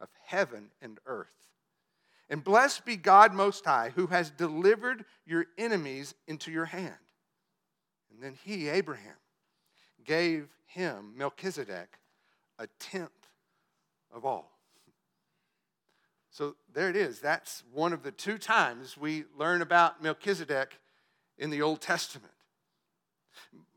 of 0.00 0.08
heaven 0.26 0.70
and 0.82 0.98
earth. 1.06 1.28
And 2.28 2.44
blessed 2.44 2.84
be 2.84 2.96
God 2.96 3.32
Most 3.32 3.64
High, 3.64 3.92
who 3.94 4.06
has 4.08 4.30
delivered 4.30 5.04
your 5.26 5.46
enemies 5.56 6.14
into 6.26 6.50
your 6.50 6.64
hand. 6.66 6.94
And 8.10 8.22
then 8.22 8.36
he, 8.44 8.68
Abraham, 8.68 9.16
gave 10.04 10.48
him, 10.66 11.14
Melchizedek, 11.16 11.98
a 12.58 12.66
tenth 12.78 13.10
of 14.10 14.24
all. 14.24 14.50
So 16.32 16.56
there 16.72 16.88
it 16.88 16.96
is. 16.96 17.20
That's 17.20 17.62
one 17.74 17.92
of 17.92 18.02
the 18.02 18.10
two 18.10 18.38
times 18.38 18.96
we 18.96 19.24
learn 19.38 19.60
about 19.60 20.02
Melchizedek 20.02 20.78
in 21.36 21.50
the 21.50 21.60
Old 21.60 21.82
Testament. 21.82 22.32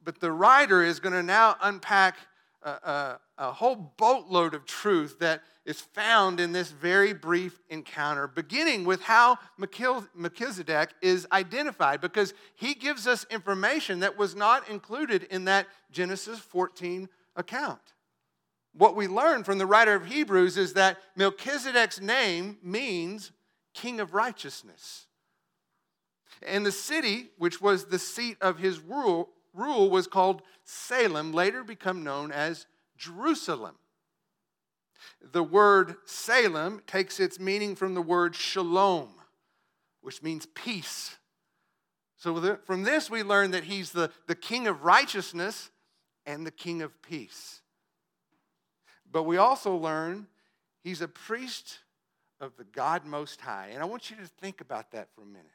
But 0.02 0.22
the 0.22 0.32
writer 0.32 0.82
is 0.82 1.02
going 1.02 1.14
to 1.14 1.24
now 1.24 1.58
unpack 1.62 2.16
a, 2.64 2.70
a, 2.70 3.20
a, 3.38 3.52
whole 3.52 3.76
boatload 3.98 4.54
of 4.54 4.66
truth 4.66 5.20
that 5.20 5.44
is 5.66 5.82
found 5.82 6.40
in 6.40 6.54
this 6.54 6.72
very 6.72 7.12
brief 7.12 7.60
encounter, 7.70 8.26
beginning 8.26 8.86
with 8.86 9.02
how 9.02 9.38
Melchizedek 9.58 10.92
is 11.02 11.28
identified, 11.34 12.00
because 12.00 12.34
he 12.56 12.74
gives 12.74 13.06
us 13.06 13.26
information 13.30 14.00
that 14.00 14.18
was 14.18 14.34
not 14.34 14.70
included 14.70 15.24
in 15.24 15.44
that 15.46 15.68
Genesis 15.92 16.40
14 16.40 17.10
account 17.36 17.95
what 18.78 18.96
we 18.96 19.08
learn 19.08 19.44
from 19.44 19.58
the 19.58 19.66
writer 19.66 19.94
of 19.94 20.06
Hebrews 20.06 20.58
is 20.58 20.74
that 20.74 20.98
Melchizedek's 21.16 22.02
name 22.02 22.58
means 22.62 23.32
king 23.74 24.00
of 24.00 24.14
righteousness. 24.14 25.08
And 26.42 26.66
the 26.66 26.72
city, 26.72 27.28
which 27.38 27.62
was 27.62 27.86
the 27.86 28.00
seat 28.00 28.38
of 28.42 28.60
his 28.60 28.80
rule, 28.80 29.30
rule 29.54 29.90
was 29.90 30.08
called 30.08 30.42
Salem, 30.66 31.32
later 31.32 31.64
become 31.64 32.04
known 32.04 32.32
as 32.32 32.66
Jerusalem. 32.98 33.76
The 35.22 35.44
word 35.44 35.96
Salem 36.06 36.82
takes 36.86 37.20
its 37.20 37.40
meaning 37.40 37.76
from 37.76 37.94
the 37.94 38.02
word 38.02 38.36
shalom, 38.36 39.10
which 40.02 40.22
means 40.22 40.46
peace. 40.48 41.18
So, 42.18 42.58
from 42.66 42.84
this, 42.84 43.10
we 43.10 43.24
learn 43.24 43.52
that 43.52 43.66
he's 43.66 43.92
the, 43.92 44.12
the 44.28 44.36
king 44.36 44.68
of 44.68 44.84
righteousness 44.84 45.70
and 46.26 46.46
the 46.46 46.52
king 46.52 46.82
of 46.82 47.02
peace. 47.02 47.62
But 49.16 49.24
we 49.24 49.38
also 49.38 49.78
learn 49.78 50.28
he's 50.84 51.00
a 51.00 51.08
priest 51.08 51.80
of 52.42 52.52
the 52.58 52.66
God 52.66 53.06
Most 53.06 53.40
High. 53.40 53.70
And 53.72 53.82
I 53.82 53.86
want 53.86 54.10
you 54.10 54.18
to 54.18 54.26
think 54.26 54.60
about 54.60 54.92
that 54.92 55.08
for 55.16 55.22
a 55.22 55.26
minute. 55.26 55.46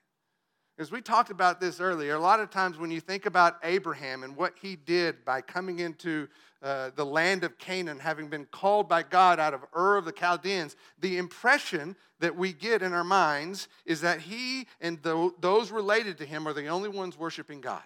As 0.79 0.91
we 0.91 1.03
talked 1.03 1.29
about 1.29 1.61
this 1.61 1.79
earlier, 1.79 2.15
a 2.15 2.19
lot 2.19 2.41
of 2.41 2.49
times 2.49 2.79
when 2.79 2.91
you 2.91 3.01
think 3.01 3.27
about 3.27 3.59
Abraham 3.63 4.23
and 4.23 4.35
what 4.35 4.55
he 4.63 4.77
did 4.77 5.27
by 5.27 5.43
coming 5.43 5.81
into 5.81 6.27
uh, 6.63 6.89
the 6.97 7.05
land 7.05 7.45
of 7.45 7.59
Canaan, 7.59 7.99
having 7.99 8.29
been 8.29 8.47
called 8.47 8.89
by 8.89 9.03
God 9.03 9.39
out 9.39 9.53
of 9.53 9.61
Ur 9.77 9.99
of 9.99 10.07
the 10.07 10.13
Chaldeans, 10.13 10.75
the 10.99 11.19
impression 11.19 11.97
that 12.21 12.35
we 12.35 12.55
get 12.55 12.81
in 12.81 12.95
our 12.95 13.05
minds 13.05 13.69
is 13.85 14.01
that 14.01 14.23
he 14.23 14.69
and 14.81 15.03
the, 15.03 15.33
those 15.39 15.71
related 15.71 16.17
to 16.17 16.25
him 16.25 16.49
are 16.49 16.55
the 16.55 16.69
only 16.69 16.89
ones 16.89 17.19
worshiping 17.19 17.61
God. 17.61 17.83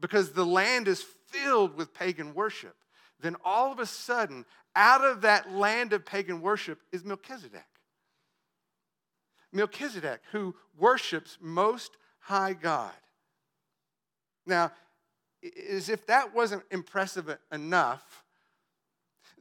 Because 0.00 0.32
the 0.32 0.44
land 0.44 0.88
is 0.88 1.04
filled 1.28 1.76
with 1.76 1.94
pagan 1.94 2.34
worship 2.34 2.74
then 3.20 3.36
all 3.44 3.72
of 3.72 3.78
a 3.78 3.86
sudden, 3.86 4.44
out 4.76 5.04
of 5.04 5.22
that 5.22 5.52
land 5.52 5.92
of 5.92 6.04
pagan 6.04 6.40
worship 6.40 6.80
is 6.92 7.04
Melchizedek. 7.04 7.64
Melchizedek, 9.52 10.20
who 10.32 10.54
worships 10.78 11.38
Most 11.40 11.96
High 12.20 12.52
God. 12.52 12.92
Now, 14.46 14.72
as 15.70 15.88
if 15.88 16.06
that 16.06 16.34
wasn't 16.34 16.62
impressive 16.70 17.36
enough, 17.52 18.24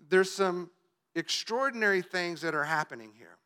there's 0.10 0.32
some 0.32 0.70
extraordinary 1.16 2.02
things 2.02 2.42
that 2.42 2.56
are 2.56 2.64
happening 2.64 3.12
here. 3.18 3.38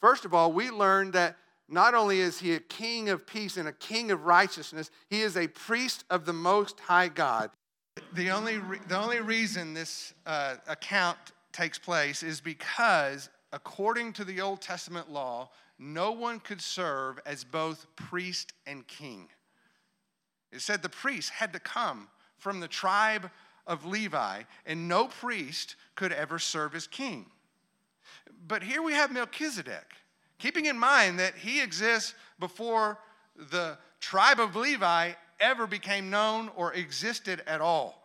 First 0.00 0.24
of 0.24 0.34
all, 0.34 0.52
we 0.52 0.70
learn 0.70 1.12
that 1.12 1.36
not 1.68 1.94
only 1.94 2.20
is 2.20 2.38
he 2.38 2.54
a 2.54 2.60
king 2.60 3.08
of 3.08 3.26
peace 3.26 3.56
and 3.56 3.66
a 3.66 3.72
king 3.72 4.10
of 4.10 4.26
righteousness, 4.26 4.90
he 5.08 5.22
is 5.22 5.36
a 5.36 5.48
priest 5.48 6.04
of 6.10 6.26
the 6.26 6.32
Most 6.32 6.78
High 6.80 7.08
God. 7.08 7.50
The 8.14 8.30
only, 8.30 8.58
re- 8.58 8.78
the 8.88 8.98
only 8.98 9.20
reason 9.20 9.74
this 9.74 10.14
uh, 10.26 10.56
account 10.66 11.18
takes 11.52 11.78
place 11.78 12.22
is 12.22 12.40
because, 12.40 13.28
according 13.52 14.12
to 14.14 14.24
the 14.24 14.40
Old 14.40 14.60
Testament 14.60 15.10
law, 15.10 15.50
no 15.78 16.12
one 16.12 16.40
could 16.40 16.60
serve 16.60 17.18
as 17.26 17.44
both 17.44 17.86
priest 17.96 18.52
and 18.66 18.86
king. 18.86 19.28
It 20.52 20.60
said 20.60 20.82
the 20.82 20.88
priest 20.88 21.30
had 21.30 21.52
to 21.52 21.60
come 21.60 22.08
from 22.38 22.60
the 22.60 22.68
tribe 22.68 23.30
of 23.66 23.84
Levi, 23.84 24.42
and 24.66 24.88
no 24.88 25.06
priest 25.06 25.76
could 25.94 26.12
ever 26.12 26.38
serve 26.38 26.74
as 26.74 26.86
king. 26.86 27.26
But 28.46 28.62
here 28.62 28.82
we 28.82 28.92
have 28.92 29.10
Melchizedek, 29.10 29.94
keeping 30.38 30.66
in 30.66 30.78
mind 30.78 31.18
that 31.18 31.34
he 31.34 31.62
exists 31.62 32.14
before 32.38 32.98
the 33.36 33.78
tribe 34.00 34.38
of 34.38 34.54
Levi 34.54 35.12
ever 35.40 35.66
became 35.66 36.10
known 36.10 36.50
or 36.56 36.72
existed 36.72 37.42
at 37.46 37.60
all. 37.60 38.02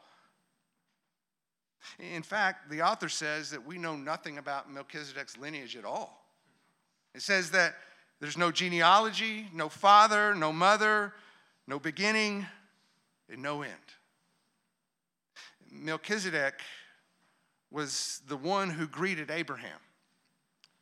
In 1.97 2.23
fact, 2.23 2.69
the 2.69 2.81
author 2.81 3.09
says 3.09 3.51
that 3.51 3.65
we 3.65 3.77
know 3.77 3.95
nothing 3.95 4.37
about 4.37 4.71
Melchizedek's 4.71 5.37
lineage 5.37 5.75
at 5.75 5.85
all. 5.85 6.25
It 7.15 7.21
says 7.21 7.51
that 7.51 7.75
there's 8.19 8.37
no 8.37 8.51
genealogy, 8.51 9.47
no 9.53 9.69
father, 9.69 10.35
no 10.35 10.51
mother, 10.51 11.13
no 11.67 11.79
beginning, 11.79 12.45
and 13.29 13.41
no 13.41 13.61
end. 13.61 13.73
Melchizedek 15.71 16.55
was 17.71 18.21
the 18.27 18.37
one 18.37 18.69
who 18.69 18.87
greeted 18.87 19.31
Abraham 19.31 19.79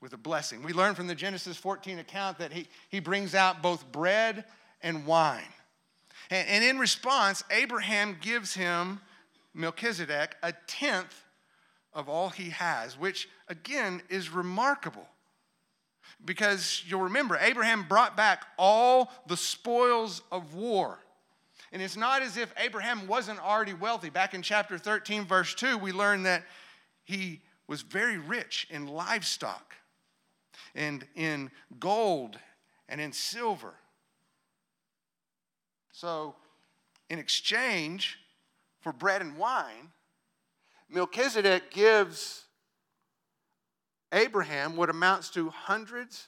with 0.01 0.13
a 0.13 0.17
blessing. 0.17 0.63
We 0.63 0.73
learn 0.73 0.95
from 0.95 1.07
the 1.07 1.15
Genesis 1.15 1.57
14 1.57 1.99
account 1.99 2.37
that 2.39 2.51
he, 2.51 2.67
he 2.89 2.99
brings 2.99 3.35
out 3.35 3.61
both 3.61 3.91
bread 3.91 4.45
and 4.81 5.05
wine. 5.05 5.41
And, 6.29 6.63
in 6.63 6.77
response, 6.77 7.43
Abraham 7.49 8.17
gives 8.19 8.53
him, 8.53 8.99
Melchizedek, 9.53 10.35
a 10.43 10.53
tenth 10.67 11.23
of 11.93 12.09
all 12.09 12.29
he 12.29 12.49
has, 12.49 12.97
which 12.99 13.29
again 13.47 14.01
is 14.09 14.29
remarkable. 14.29 15.07
Because 16.23 16.83
you'll 16.85 17.01
remember, 17.01 17.37
Abraham 17.39 17.85
brought 17.87 18.17
back 18.17 18.45
all 18.57 19.11
the 19.27 19.37
spoils 19.37 20.21
of 20.31 20.53
war. 20.53 20.99
And 21.71 21.81
it's 21.81 21.97
not 21.97 22.21
as 22.21 22.37
if 22.37 22.53
Abraham 22.57 23.07
wasn't 23.07 23.39
already 23.39 23.73
wealthy. 23.73 24.09
Back 24.09 24.33
in 24.33 24.41
chapter 24.41 24.77
13, 24.77 25.25
verse 25.25 25.53
2, 25.53 25.77
we 25.77 25.91
learn 25.91 26.23
that 26.23 26.43
he 27.03 27.41
was 27.67 27.81
very 27.81 28.17
rich 28.17 28.67
in 28.69 28.87
livestock 28.87 29.75
and 30.75 31.05
in 31.15 31.51
gold 31.79 32.39
and 32.87 33.01
in 33.01 33.11
silver. 33.11 33.73
So, 35.99 36.35
in 37.09 37.17
exchange 37.17 38.19
for 38.81 38.93
bread 38.93 39.23
and 39.23 39.35
wine, 39.35 39.89
Melchizedek 40.91 41.71
gives 41.71 42.45
Abraham 44.11 44.75
what 44.75 44.91
amounts 44.91 45.31
to 45.31 45.49
hundreds, 45.49 46.27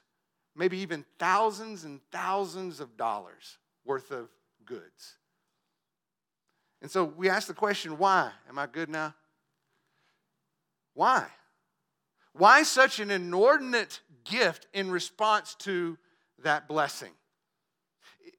maybe 0.55 0.79
even 0.79 1.05
thousands 1.19 1.83
and 1.83 2.01
thousands 2.11 2.79
of 2.79 2.97
dollars 2.97 3.59
worth 3.85 4.09
of 4.09 4.29
goods. 4.65 5.17
And 6.81 6.89
so 6.89 7.03
we 7.03 7.29
ask 7.29 7.47
the 7.47 7.53
question 7.53 7.99
why? 7.99 8.31
Am 8.49 8.57
I 8.57 8.65
good 8.65 8.89
now? 8.89 9.13
Why? 10.95 11.27
Why 12.33 12.63
such 12.63 12.99
an 12.99 13.11
inordinate 13.11 13.99
gift 14.23 14.65
in 14.73 14.89
response 14.89 15.53
to 15.59 15.99
that 16.39 16.67
blessing? 16.67 17.11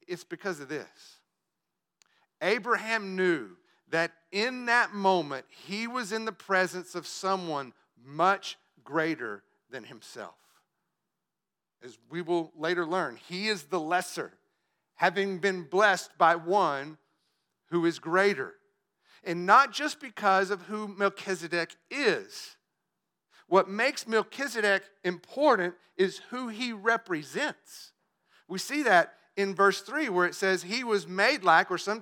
It's 0.09 0.25
because 0.25 0.59
of 0.59 0.69
this. 0.69 1.20
Abraham 2.43 3.17
knew 3.17 3.51
that 3.91 4.13
in 4.33 4.67
that 4.67 4.93
moment 4.93 5.47
he 5.49 5.87
was 5.87 6.13
in 6.13 6.25
the 6.25 6.33
presence 6.33 6.95
of 6.95 7.07
someone 7.07 7.73
much 8.05 8.57
greater 8.85 9.43
than 9.71 9.85
himself. 9.85 10.35
As 11.83 11.99
we 12.11 12.23
will 12.23 12.53
later 12.57 12.85
learn, 12.85 13.17
he 13.17 13.49
is 13.49 13.65
the 13.65 13.81
lesser, 13.81 14.33
having 14.97 15.39
been 15.39 15.63
blessed 15.63 16.11
by 16.19 16.37
one 16.37 16.99
who 17.71 17.87
is 17.87 17.99
greater. 17.99 18.55
And 19.25 19.47
not 19.47 19.73
just 19.73 20.01
because 20.01 20.51
of 20.51 20.63
who 20.63 20.89
Melchizedek 20.89 21.77
is. 21.91 22.57
What 23.49 23.69
makes 23.69 24.07
Melchizedek 24.07 24.83
important 25.05 25.75
is 25.97 26.21
who 26.31 26.49
he 26.49 26.73
represents. 26.73 27.93
We 28.49 28.59
see 28.59 28.83
that 28.85 29.15
in 29.37 29.55
verse 29.55 29.83
3 29.83 30.09
where 30.09 30.27
it 30.27 30.35
says 30.35 30.63
he 30.63 30.85
was 30.85 31.07
made 31.07 31.45
like, 31.45 31.71
or 31.71 31.79
some 31.79 32.01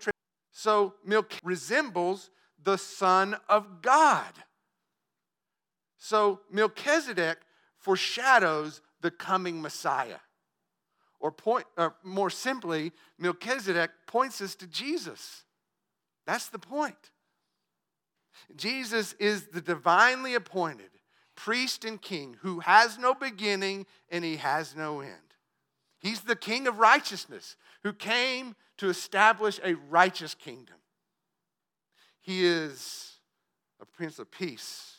so 0.59 0.95
milk 1.05 1.35
resembles 1.45 2.31
the 2.65 2.77
Son 2.77 3.37
of 3.49 3.81
God. 3.81 4.33
So 5.99 6.41
Melchizedek 6.51 7.39
foreshadows 7.77 8.81
the 9.01 9.13
coming 9.13 9.63
Messiah. 9.63 10.19
Or, 11.21 11.31
point, 11.31 11.67
or 11.77 11.95
more 12.03 12.29
simply, 12.29 12.91
Melchizedek 13.21 13.91
points 14.09 14.41
us 14.41 14.57
to 14.57 14.67
Jesus. 14.67 15.45
That's 16.27 16.49
the 16.49 16.59
point. 16.59 17.13
Jesus 18.57 19.13
is 19.21 19.47
the 19.53 19.61
divinely 19.61 20.35
appointed 20.35 20.91
priest 21.37 21.85
and 21.85 22.03
king 22.03 22.37
who 22.43 22.59
has 22.59 22.99
no 22.99 23.15
beginning 23.15 23.87
and 24.11 24.25
he 24.25 24.39
has 24.39 24.75
no 24.75 25.03
end. 25.03 25.13
He's 26.01 26.23
the 26.23 26.35
king 26.35 26.67
of 26.67 26.81
righteousness 26.81 27.55
who 27.85 27.93
came 27.93 28.57
to 28.79 28.89
establish 28.89 29.61
a 29.63 29.75
righteous 29.75 30.35
kingdom. 30.35 30.77
He 32.21 32.45
is 32.45 33.17
a 33.81 33.87
prince 33.87 34.19
of 34.19 34.31
peace 34.31 34.97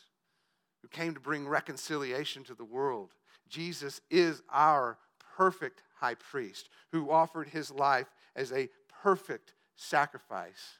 who 0.81 0.87
came 0.87 1.13
to 1.13 1.19
bring 1.19 1.47
reconciliation 1.47 2.43
to 2.45 2.53
the 2.53 2.65
world. 2.65 3.13
Jesus 3.47 4.01
is 4.09 4.41
our 4.51 4.97
perfect 5.35 5.83
high 5.99 6.15
priest 6.15 6.69
who 6.91 7.09
offered 7.09 7.47
his 7.47 7.71
life 7.71 8.07
as 8.35 8.51
a 8.51 8.69
perfect 9.03 9.53
sacrifice 9.75 10.79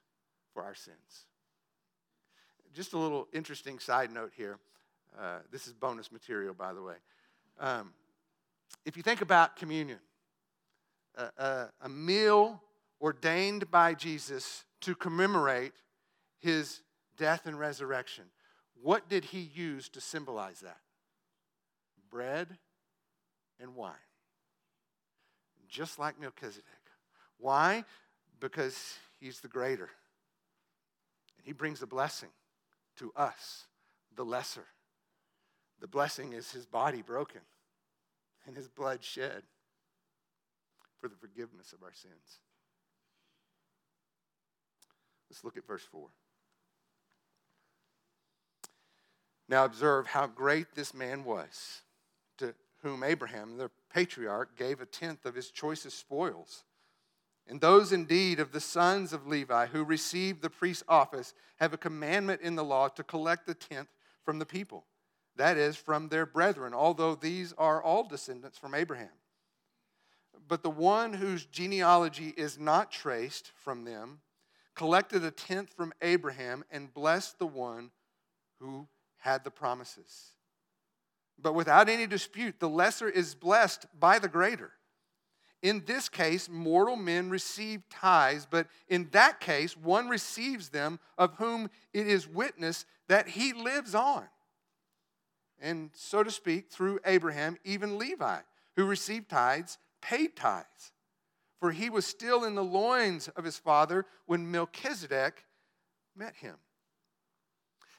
for 0.53 0.63
our 0.63 0.75
sins. 0.75 1.25
Just 2.73 2.93
a 2.93 2.97
little 2.97 3.27
interesting 3.33 3.79
side 3.79 4.11
note 4.11 4.31
here. 4.35 4.59
Uh, 5.19 5.39
this 5.51 5.67
is 5.67 5.73
bonus 5.73 6.11
material, 6.11 6.53
by 6.53 6.73
the 6.73 6.81
way. 6.81 6.95
Um, 7.59 7.93
if 8.85 8.95
you 8.95 9.03
think 9.03 9.21
about 9.21 9.55
communion, 9.55 9.99
a, 11.37 11.67
a 11.81 11.89
meal 11.89 12.61
ordained 13.01 13.71
by 13.71 13.93
Jesus 13.93 14.63
to 14.81 14.95
commemorate 14.95 15.73
his 16.39 16.81
death 17.17 17.45
and 17.45 17.59
resurrection. 17.59 18.25
What 18.81 19.09
did 19.09 19.25
he 19.25 19.39
use 19.39 19.89
to 19.89 20.01
symbolize 20.01 20.61
that? 20.61 20.79
Bread 22.09 22.57
and 23.59 23.75
wine. 23.75 23.93
Just 25.67 25.99
like 25.99 26.19
Melchizedek. 26.19 26.65
Why? 27.37 27.83
Because 28.39 28.97
he's 29.19 29.41
the 29.41 29.47
greater. 29.47 29.89
And 31.37 31.45
he 31.45 31.53
brings 31.53 31.81
a 31.81 31.87
blessing 31.87 32.29
to 32.97 33.11
us, 33.15 33.65
the 34.15 34.25
lesser. 34.25 34.65
The 35.79 35.87
blessing 35.87 36.33
is 36.33 36.51
his 36.51 36.65
body 36.65 37.01
broken 37.01 37.41
and 38.45 38.55
his 38.55 38.67
blood 38.67 39.03
shed 39.03 39.43
for 40.99 41.07
the 41.07 41.15
forgiveness 41.15 41.71
of 41.71 41.83
our 41.83 41.93
sins. 41.93 42.41
Let's 45.29 45.43
look 45.43 45.57
at 45.57 45.67
verse 45.67 45.83
4. 45.91 46.07
Now 49.47 49.65
observe 49.65 50.07
how 50.07 50.27
great 50.27 50.75
this 50.75 50.93
man 50.93 51.23
was, 51.23 51.81
to 52.37 52.53
whom 52.83 53.03
Abraham, 53.03 53.57
the 53.57 53.71
patriarch, 53.91 54.55
gave 54.57 54.79
a 54.79 54.85
tenth 54.85 55.25
of 55.25 55.35
his 55.35 55.49
choicest 55.49 55.99
spoils. 55.99 56.63
And 57.47 57.59
those 57.59 57.91
indeed 57.91 58.39
of 58.39 58.51
the 58.51 58.59
sons 58.59 59.11
of 59.11 59.25
Levi 59.25 59.65
who 59.67 59.83
received 59.83 60.41
the 60.41 60.51
priest's 60.51 60.83
office 60.87 61.33
have 61.57 61.73
a 61.73 61.77
commandment 61.77 62.41
in 62.41 62.55
the 62.55 62.63
law 62.63 62.89
to 62.89 63.03
collect 63.03 63.47
the 63.47 63.55
tenth 63.55 63.89
from 64.23 64.37
the 64.37 64.45
people, 64.45 64.85
that 65.35 65.57
is, 65.57 65.75
from 65.75 66.09
their 66.09 66.27
brethren, 66.27 66.75
although 66.75 67.15
these 67.15 67.53
are 67.57 67.81
all 67.81 68.07
descendants 68.07 68.59
from 68.59 68.75
Abraham. 68.75 69.09
But 70.47 70.61
the 70.61 70.69
one 70.69 71.13
whose 71.13 71.45
genealogy 71.45 72.35
is 72.37 72.59
not 72.59 72.91
traced 72.91 73.51
from 73.55 73.83
them 73.83 74.19
collected 74.79 75.25
a 75.25 75.31
tenth 75.31 75.73
from 75.73 75.91
Abraham 76.01 76.63
and 76.71 76.93
blessed 76.93 77.37
the 77.37 77.45
one 77.45 77.91
who 78.61 78.87
had 79.17 79.43
the 79.43 79.51
promises. 79.51 80.35
But 81.37 81.53
without 81.53 81.89
any 81.89 82.07
dispute, 82.07 82.61
the 82.61 82.69
lesser 82.69 83.09
is 83.09 83.35
blessed 83.35 83.87
by 83.99 84.19
the 84.19 84.29
greater. 84.29 84.71
In 85.61 85.83
this 85.85 86.07
case, 86.07 86.47
mortal 86.47 86.95
men 86.95 87.29
receive 87.29 87.81
tithes, 87.89 88.47
but 88.49 88.67
in 88.87 89.09
that 89.11 89.41
case, 89.41 89.75
one 89.75 90.07
receives 90.07 90.69
them 90.69 91.01
of 91.17 91.33
whom 91.33 91.69
it 91.93 92.07
is 92.07 92.25
witness 92.25 92.85
that 93.09 93.27
he 93.27 93.51
lives 93.51 93.93
on. 93.93 94.23
And 95.59 95.89
so 95.93 96.23
to 96.23 96.31
speak, 96.31 96.71
through 96.71 97.01
Abraham, 97.03 97.57
even 97.65 97.97
Levi, 97.97 98.39
who 98.77 98.85
received 98.85 99.27
tithes, 99.27 99.77
paid 100.01 100.37
tithes. 100.37 100.93
For 101.59 101.71
he 101.71 101.89
was 101.89 102.05
still 102.05 102.45
in 102.45 102.55
the 102.55 102.63
loins 102.63 103.27
of 103.29 103.43
his 103.43 103.57
father 103.57 104.05
when 104.25 104.49
Melchizedek 104.49 105.45
met 106.15 106.35
him. 106.35 106.55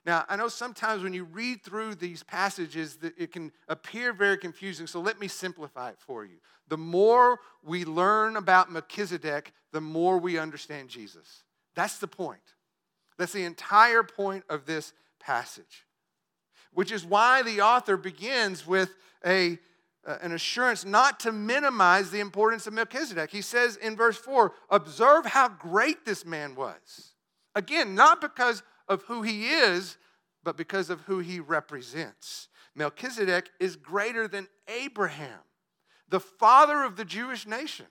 Now, 0.07 0.25
I 0.29 0.37
know 0.37 0.49
sometimes 0.49 1.03
when 1.03 1.13
you 1.13 1.25
read 1.25 1.63
through 1.63 1.97
these 1.97 2.23
passages 2.23 2.97
that 2.97 3.13
it 3.19 3.33
can 3.33 3.53
appear 3.69 4.15
very 4.15 4.39
confusing, 4.39 4.87
so 4.87 5.01
let 5.01 5.21
me 5.21 5.29
simplify 5.29 5.91
it 5.91 5.99
for 5.99 6.25
you. 6.25 6.37
The 6.69 6.79
more 6.79 7.39
we 7.63 7.85
learn 7.85 8.37
about 8.37 8.73
Melchizedek, 8.73 9.53
the 9.73 9.81
more 9.81 10.19
we 10.19 10.39
understand 10.39 10.89
Jesus. 10.89 11.45
That's 11.75 11.99
the 11.99 12.09
point. 12.09 12.41
That's 13.19 13.33
the 13.33 13.45
entire 13.45 14.03
point 14.03 14.45
of 14.49 14.65
this 14.65 14.95
passage. 15.21 15.85
Which 16.73 16.93
is 16.93 17.05
why 17.05 17.43
the 17.43 17.61
author 17.61 17.99
begins 17.99 18.67
with 18.67 18.95
a, 19.25 19.59
Uh, 20.07 20.17
an 20.23 20.33
assurance 20.33 20.85
not 20.85 21.21
to 21.21 21.31
minimize 21.31 22.11
the 22.11 22.21
importance 22.21 22.67
of 22.67 22.73
Melchizedek. 22.73 23.31
He 23.31 23.43
says 23.43 23.77
in 23.77 23.97
verse 23.97 24.17
4 24.17 24.53
Observe 24.71 25.27
how 25.27 25.49
great 25.49 26.07
this 26.07 26.25
man 26.25 26.55
was. 26.55 27.13
Again, 27.55 27.95
not 27.95 28.21
because 28.21 28.63
of 28.89 29.03
who 29.03 29.23
he 29.23 29.49
is, 29.49 29.99
but 30.43 30.57
because 30.57 30.89
of 30.89 31.03
who 31.03 31.19
he 31.19 31.39
represents. 31.39 32.49
Melchizedek 32.75 33.51
is 33.59 33.77
greater 33.77 34.27
than 34.27 34.49
Abraham, 34.69 35.41
the 36.09 36.21
father 36.21 36.83
of 36.83 36.97
the 36.97 37.05
Jewish 37.05 37.47
nation. 37.47 37.87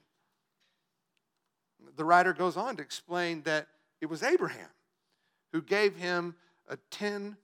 The 1.96 2.06
writer 2.06 2.34
goes 2.34 2.58
on 2.58 2.78
to 2.78 2.82
explain 2.82 3.44
that 3.44 3.68
it 4.02 4.08
was 4.08 4.24
Abraham 4.24 4.70
who 5.52 5.62
gave 5.62 5.96
him 5.96 6.36
a 6.68 6.78
10% 6.92 7.36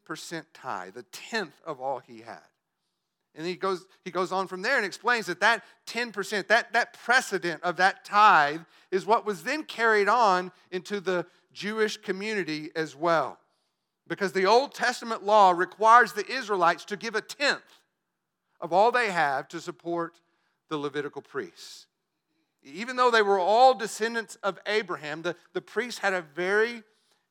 tithe, 0.53 0.93
the 0.93 1.03
tenth 1.03 1.61
of 1.65 1.81
all 1.81 1.99
he 1.99 2.21
had. 2.21 2.41
And 3.37 3.45
he 3.45 3.55
goes, 3.55 3.85
he 4.03 4.11
goes 4.11 4.31
on 4.31 4.47
from 4.47 4.61
there 4.61 4.77
and 4.77 4.85
explains 4.85 5.25
that 5.25 5.41
that 5.41 5.63
10%, 5.87 6.47
that, 6.47 6.73
that 6.73 6.93
precedent 6.93 7.61
of 7.63 7.77
that 7.77 8.05
tithe, 8.05 8.61
is 8.91 9.05
what 9.05 9.25
was 9.25 9.43
then 9.43 9.63
carried 9.63 10.07
on 10.07 10.51
into 10.71 10.99
the 10.99 11.25
Jewish 11.53 11.97
community 11.97 12.71
as 12.75 12.95
well 12.95 13.39
because 14.07 14.31
the 14.31 14.45
Old 14.45 14.73
Testament 14.73 15.23
law 15.23 15.51
requires 15.51 16.13
the 16.13 16.29
Israelites 16.31 16.85
to 16.85 16.97
give 16.97 17.15
a 17.15 17.21
tenth 17.21 17.81
of 18.61 18.71
all 18.71 18.91
they 18.91 19.11
have 19.11 19.47
to 19.49 19.59
support 19.59 20.19
the 20.69 20.77
Levitical 20.77 21.21
priests. 21.21 21.87
Even 22.63 22.95
though 22.95 23.11
they 23.11 23.21
were 23.21 23.39
all 23.39 23.73
descendants 23.73 24.37
of 24.37 24.59
Abraham, 24.65 25.21
the, 25.21 25.35
the 25.53 25.61
priests 25.61 25.99
had 25.99 26.13
a 26.13 26.21
very 26.21 26.83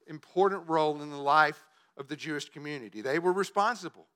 important 0.07 0.69
role 0.69 1.01
in 1.03 1.11
the 1.11 1.17
life 1.17 1.65
of 1.97 2.09
the 2.09 2.17
Jewish 2.17 2.49
community. 2.51 3.01
They 3.01 3.19
were 3.19 3.33
responsible 3.33 4.07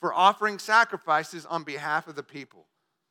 for 0.00 0.12
offering 0.12 0.58
sacrifices 0.58 1.46
on 1.46 1.64
behalf 1.64 2.08
of 2.08 2.16
the 2.16 2.22
people. 2.22 2.66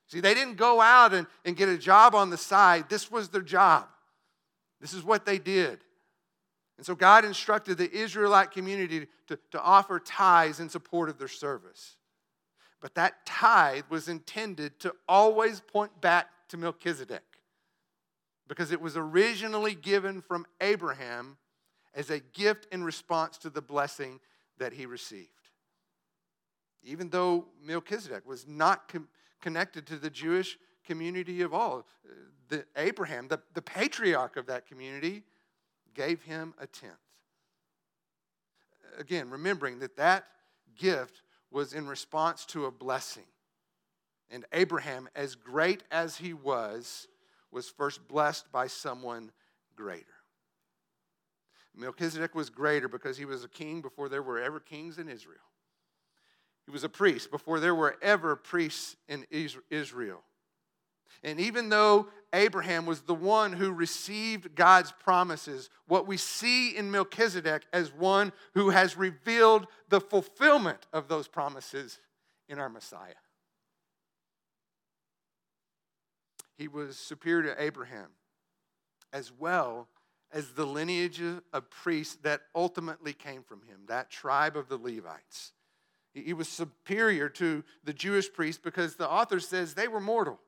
See, 0.08 0.19
they 0.19 0.34
didn't 0.34 0.58
go 0.58 0.82
out 0.82 1.13
and, 1.13 1.28
and 1.46 1.56
get 1.56 1.69
a 1.69 1.78
job 1.78 2.13
on 2.13 2.30
the 2.30 2.38
side, 2.38 2.89
this 2.89 3.10
was 3.10 3.30
their 3.30 3.41
job. 3.41 3.88
This 4.80 4.93
is 4.93 5.04
what 5.04 5.26
they 5.26 5.39
did. 5.39 5.80
And 6.78 6.86
so 6.86 6.96
God 6.96 7.24
instructed 7.24 7.78
the 7.78 7.91
Israelite 7.91 8.52
community 8.52 9.08
to, 9.28 9.39
to 9.52 9.62
offer 9.62 10.00
tithes 10.00 10.60
in 10.60 10.69
support 10.69 11.10
of 11.10 11.17
their 11.17 11.28
service. 11.28 11.96
But 12.82 12.96
that 12.96 13.26
tithe 13.26 13.86
was 13.89 14.10
intended 14.10 14.80
to 14.82 14.93
always 15.08 15.62
point 15.62 16.02
back 16.02 16.28
to 16.50 16.58
Melchizedek 16.58 17.24
because 18.48 18.72
it 18.72 18.82
was 18.82 18.98
originally 18.98 19.74
given 19.74 20.22
from 20.22 20.46
Abraham 20.60 21.38
as 21.96 22.10
a 22.10 22.19
gift 22.19 22.67
in 22.72 22.84
response 22.84 23.38
to 23.38 23.50
the 23.50 23.62
blessing 23.62 24.19
that 24.58 24.74
he 24.74 24.86
received. 24.86 25.30
Even 26.84 27.10
though 27.10 27.46
Melchizedek 27.63 28.28
was 28.28 28.48
not 28.48 28.88
com- 28.88 29.08
connected 29.41 29.88
to 29.88 29.98
the 29.98 30.10
Jewish 30.10 30.58
community 30.86 31.41
of 31.41 31.54
all, 31.54 31.86
uh, 32.06 32.13
the 32.50 32.65
Abraham, 32.76 33.28
the, 33.28 33.39
the 33.54 33.62
patriarch 33.62 34.38
of 34.38 34.46
that 34.48 34.67
community, 34.67 35.24
gave 35.93 36.24
him 36.24 36.54
a 36.60 36.67
tenth. 36.67 36.93
Again, 38.98 39.30
remembering 39.30 39.80
that 39.80 39.96
that 39.98 40.26
gift 40.78 41.22
was 41.52 41.74
in 41.74 41.88
response 41.88 42.46
to 42.48 42.65
a 42.65 42.72
blessing. 42.72 43.24
And 44.30 44.46
Abraham, 44.52 45.08
as 45.15 45.36
great 45.36 45.84
as 45.91 46.17
he 46.17 46.34
was, 46.34 47.08
was 47.52 47.69
first 47.69 48.08
blessed 48.08 48.52
by 48.52 48.67
someone 48.67 49.32
greater. 49.76 50.06
Melchizedek 51.76 52.36
was 52.36 52.50
greater 52.50 52.88
because 52.88 53.17
he 53.17 53.26
was 53.26 53.43
a 53.43 53.50
king 53.50 53.82
before 53.82 54.10
there 54.10 54.22
were 54.22 54.39
ever 54.39 54.60
kings 54.60 54.98
in 54.98 55.10
Israel. 55.10 55.39
He 56.65 56.71
was 56.71 56.84
a 56.84 56.89
priest 56.89 57.32
before 57.32 57.60
there 57.60 57.76
were 57.76 57.97
ever 58.02 58.36
priests 58.36 58.95
in 59.08 59.26
Israel. 59.30 60.23
And 61.23 61.39
even 61.39 61.69
though 61.69 62.08
Abraham 62.34 62.86
was 62.86 63.02
the 63.02 63.13
one 63.13 63.54
who 63.54 63.71
received 63.71 64.56
God's 64.56 64.91
promises, 64.91 65.69
what 65.88 66.08
we 66.08 66.17
see 66.17 66.76
in 66.76 66.91
Melchizedek 66.91 67.63
as 67.71 67.93
one 67.93 68.34
who 68.56 68.71
has 68.71 68.97
revealed 68.97 69.67
the 69.89 70.02
fulfillment 70.02 70.88
of 70.91 71.08
those 71.08 71.28
promises 71.28 71.99
in 72.49 72.60
our 72.60 72.69
Messiah. 72.69 73.13
He 76.58 76.67
was 76.67 76.97
superior 76.97 77.54
to 77.54 77.62
Abraham, 77.62 78.10
as 79.12 79.32
well 79.32 79.88
as 80.32 80.49
the 80.49 80.65
lineage 80.65 81.21
of 81.21 81.69
priests 81.69 82.17
that 82.23 82.41
ultimately 82.56 83.13
came 83.13 83.43
from 83.43 83.62
him, 83.62 83.82
that 83.88 84.10
tribe 84.10 84.58
of 84.58 84.67
the 84.67 84.78
Levites. 84.78 85.54
He 86.13 86.34
was 86.34 86.47
superior 86.47 87.28
to 87.30 87.63
the 87.84 87.93
Jewish 87.93 88.32
priests 88.32 88.62
because 88.63 88.95
the 88.95 89.10
author 89.10 89.39
says 89.39 89.73
they 89.73 89.88
were 89.88 89.99
mortal. 89.99 90.39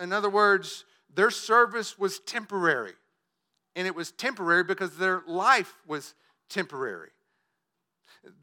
In 0.00 0.12
other 0.12 0.28
words, 0.28 0.84
their 1.14 1.30
service 1.30 1.98
was 1.98 2.20
temporary. 2.20 2.92
And 3.74 3.86
it 3.86 3.94
was 3.94 4.10
temporary 4.10 4.64
because 4.64 4.96
their 4.96 5.22
life 5.26 5.74
was 5.86 6.14
temporary. 6.48 7.10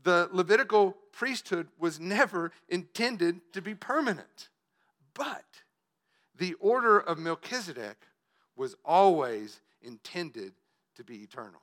The 0.03 0.29
Levitical 0.31 0.97
priesthood 1.11 1.67
was 1.77 1.99
never 1.99 2.51
intended 2.69 3.41
to 3.53 3.61
be 3.61 3.75
permanent. 3.75 4.49
But 5.13 5.45
the 6.35 6.55
order 6.55 6.99
of 6.99 7.19
Melchizedek 7.19 7.97
was 8.55 8.75
always 8.83 9.59
intended 9.81 10.53
to 10.95 11.03
be 11.03 11.17
eternal. 11.17 11.61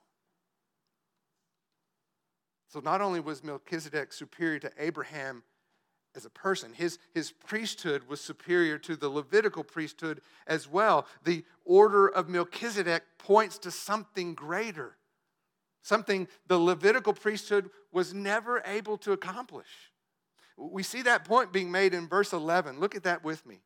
So 2.72 2.80
not 2.80 3.02
only 3.02 3.20
was 3.20 3.44
Melchizedek 3.44 4.14
superior 4.14 4.58
to 4.60 4.70
Abraham 4.78 5.42
as 6.16 6.24
a 6.24 6.30
person, 6.30 6.72
his, 6.72 6.98
his 7.12 7.30
priesthood 7.30 8.08
was 8.08 8.18
superior 8.18 8.78
to 8.78 8.96
the 8.96 9.10
Levitical 9.10 9.62
priesthood 9.62 10.22
as 10.46 10.66
well. 10.66 11.06
The 11.24 11.44
order 11.66 12.08
of 12.08 12.30
Melchizedek 12.30 13.02
points 13.18 13.58
to 13.58 13.70
something 13.70 14.32
greater, 14.32 14.96
something 15.82 16.26
the 16.46 16.56
Levitical 16.56 17.12
priesthood 17.12 17.68
was 17.92 18.14
never 18.14 18.62
able 18.64 18.96
to 18.98 19.12
accomplish. 19.12 19.68
We 20.56 20.82
see 20.82 21.02
that 21.02 21.26
point 21.26 21.52
being 21.52 21.70
made 21.70 21.92
in 21.92 22.08
verse 22.08 22.32
11. 22.32 22.80
Look 22.80 22.94
at 22.94 23.02
that 23.02 23.22
with 23.22 23.44
me. 23.44 23.60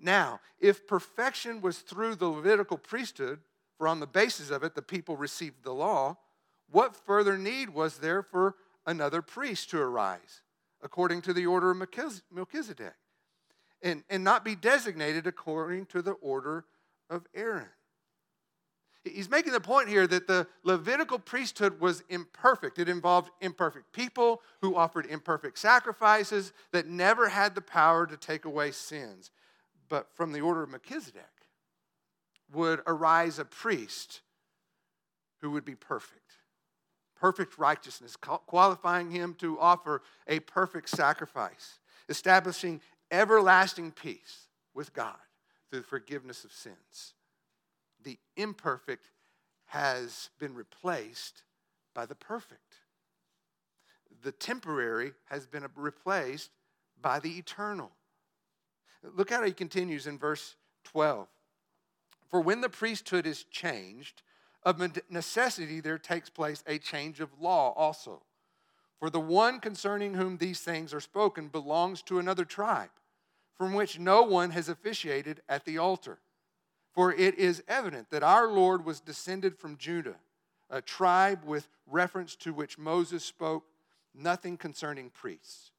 Now, 0.00 0.40
if 0.58 0.88
perfection 0.88 1.60
was 1.60 1.78
through 1.78 2.16
the 2.16 2.26
Levitical 2.26 2.78
priesthood, 2.78 3.38
for 3.78 3.86
on 3.86 4.00
the 4.00 4.08
basis 4.08 4.50
of 4.50 4.64
it 4.64 4.74
the 4.74 4.82
people 4.82 5.16
received 5.16 5.62
the 5.62 5.72
law, 5.72 6.16
what 6.70 6.96
further 6.96 7.36
need 7.36 7.70
was 7.70 7.98
there 7.98 8.22
for 8.22 8.54
another 8.86 9.22
priest 9.22 9.70
to 9.70 9.80
arise, 9.80 10.42
according 10.82 11.22
to 11.22 11.32
the 11.32 11.46
order 11.46 11.70
of 11.70 11.76
Melchizedek, 12.32 12.94
and, 13.82 14.04
and 14.08 14.24
not 14.24 14.44
be 14.44 14.54
designated 14.54 15.26
according 15.26 15.86
to 15.86 16.02
the 16.02 16.12
order 16.12 16.64
of 17.08 17.26
Aaron? 17.34 17.68
He's 19.02 19.30
making 19.30 19.52
the 19.52 19.60
point 19.60 19.88
here 19.88 20.06
that 20.06 20.26
the 20.26 20.46
Levitical 20.62 21.18
priesthood 21.18 21.80
was 21.80 22.02
imperfect. 22.10 22.78
It 22.78 22.88
involved 22.88 23.30
imperfect 23.40 23.92
people 23.92 24.42
who 24.60 24.76
offered 24.76 25.06
imperfect 25.06 25.58
sacrifices 25.58 26.52
that 26.72 26.86
never 26.86 27.30
had 27.30 27.54
the 27.54 27.62
power 27.62 28.06
to 28.06 28.16
take 28.16 28.44
away 28.44 28.72
sins. 28.72 29.30
But 29.88 30.14
from 30.14 30.32
the 30.32 30.42
order 30.42 30.62
of 30.62 30.68
Melchizedek 30.68 31.24
would 32.52 32.82
arise 32.86 33.38
a 33.38 33.44
priest 33.44 34.20
who 35.40 35.50
would 35.52 35.64
be 35.64 35.74
perfect. 35.74 36.36
Perfect 37.20 37.58
righteousness, 37.58 38.16
qualifying 38.16 39.10
him 39.10 39.34
to 39.34 39.60
offer 39.60 40.02
a 40.26 40.40
perfect 40.40 40.88
sacrifice, 40.88 41.78
establishing 42.08 42.80
everlasting 43.10 43.92
peace 43.92 44.48
with 44.74 44.94
God 44.94 45.18
through 45.70 45.80
the 45.80 45.86
forgiveness 45.86 46.44
of 46.44 46.52
sins 46.52 47.14
the 48.04 48.18
imperfect 48.36 49.10
has 49.66 50.30
been 50.38 50.54
replaced 50.54 51.42
by 51.94 52.06
the 52.06 52.14
perfect. 52.14 52.76
The 54.22 54.32
temporary 54.32 55.12
has 55.26 55.46
been 55.46 55.66
replaced 55.76 56.50
by 57.00 57.20
the 57.20 57.38
eternal. 57.38 57.90
Look 59.02 59.30
how 59.30 59.42
he 59.42 59.52
continues 59.52 60.06
in 60.06 60.18
verse 60.18 60.56
12. 60.84 61.26
For 62.28 62.40
when 62.40 62.60
the 62.60 62.68
priesthood 62.68 63.26
is 63.26 63.44
changed, 63.44 64.22
of 64.62 64.80
necessity 65.10 65.80
there 65.80 65.98
takes 65.98 66.28
place 66.28 66.62
a 66.66 66.78
change 66.78 67.20
of 67.20 67.40
law 67.40 67.72
also. 67.76 68.22
For 68.98 69.08
the 69.08 69.20
one 69.20 69.60
concerning 69.60 70.14
whom 70.14 70.36
these 70.36 70.60
things 70.60 70.92
are 70.92 71.00
spoken 71.00 71.48
belongs 71.48 72.02
to 72.02 72.18
another 72.18 72.44
tribe, 72.44 72.90
from 73.56 73.72
which 73.72 73.98
no 73.98 74.22
one 74.22 74.50
has 74.50 74.68
officiated 74.68 75.40
at 75.48 75.64
the 75.64 75.78
altar. 75.78 76.18
For 76.92 77.12
it 77.12 77.38
is 77.38 77.62
evident 77.66 78.10
that 78.10 78.22
our 78.22 78.48
Lord 78.48 78.84
was 78.84 79.00
descended 79.00 79.56
from 79.56 79.78
Judah, 79.78 80.16
a 80.68 80.82
tribe 80.82 81.44
with 81.44 81.68
reference 81.86 82.36
to 82.36 82.52
which 82.52 82.78
Moses 82.78 83.24
spoke 83.24 83.64
nothing 84.14 84.56
concerning 84.56 85.08
priests. 85.08 85.70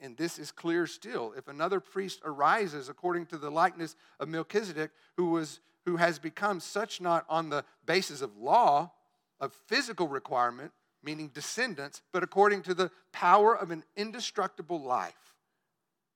And 0.00 0.16
this 0.16 0.38
is 0.38 0.50
clear 0.50 0.86
still. 0.88 1.32
If 1.36 1.46
another 1.46 1.78
priest 1.78 2.20
arises 2.24 2.88
according 2.88 3.26
to 3.26 3.38
the 3.38 3.50
likeness 3.50 3.94
of 4.18 4.28
Melchizedek, 4.28 4.90
who, 5.16 5.30
was, 5.30 5.60
who 5.84 5.96
has 5.96 6.18
become 6.18 6.60
such 6.60 7.00
not 7.00 7.24
on 7.28 7.48
the 7.48 7.64
basis 7.86 8.22
of 8.22 8.36
law, 8.36 8.92
of 9.40 9.52
physical 9.66 10.08
requirement, 10.08 10.72
meaning 11.02 11.28
descendants, 11.28 12.02
but 12.12 12.22
according 12.22 12.62
to 12.62 12.74
the 12.74 12.90
power 13.12 13.56
of 13.56 13.70
an 13.70 13.82
indestructible 13.96 14.80
life. 14.80 15.34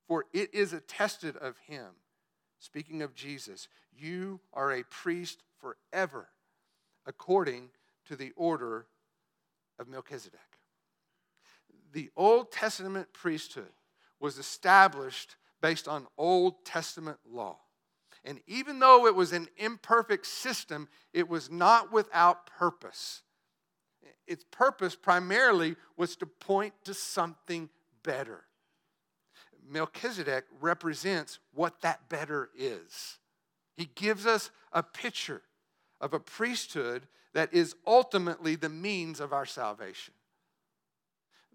For 0.07 0.27
it 0.33 0.55
is 0.55 0.73
attested 0.73 1.37
of 1.37 1.57
him 1.67 1.87
speaking 2.59 3.03
of 3.03 3.15
Jesus, 3.15 3.69
you 3.97 4.41
are 4.53 4.73
a 4.73 4.83
priest 4.85 5.43
forever, 5.61 6.29
according 7.07 7.71
to 8.07 8.17
the 8.17 8.33
order 8.37 8.87
of 9.79 9.89
Melchizedek. 9.89 10.41
The 11.93 12.11
Old 12.17 12.53
Testament 12.53 13.13
priesthood 13.13 13.73
was 14.21 14.39
established 14.39 15.37
based 15.61 15.89
on 15.89 16.07
Old 16.19 16.65
Testament 16.65 17.19
law. 17.29 17.59
And 18.27 18.41
even 18.49 18.81
though 18.81 19.07
it 19.07 19.15
was 19.15 19.33
an 19.33 19.47
imperfect 19.57 20.27
system, 20.27 20.89
it 21.15 21.29
was 21.29 21.49
not 21.49 21.93
without 21.93 22.47
purpose. 22.47 23.23
Its 24.27 24.45
purpose 24.51 24.97
primarily 24.97 25.77
was 25.97 26.17
to 26.17 26.27
point 26.27 26.75
to 26.85 26.93
something 26.93 27.71
better. 28.03 28.43
Melchizedek 29.69 30.45
represents 30.61 31.39
what 31.55 31.81
that 31.83 32.09
better 32.09 32.51
is. 32.57 33.19
He 33.77 33.89
gives 33.95 34.27
us 34.27 34.51
a 34.73 34.83
picture 34.83 35.43
of 36.01 36.13
a 36.13 36.21
priesthood 36.21 37.07
that 37.33 37.55
is 37.55 37.77
ultimately 37.87 38.57
the 38.57 38.69
means 38.69 39.21
of 39.21 39.33
our 39.33 39.47
salvation. 39.47 40.15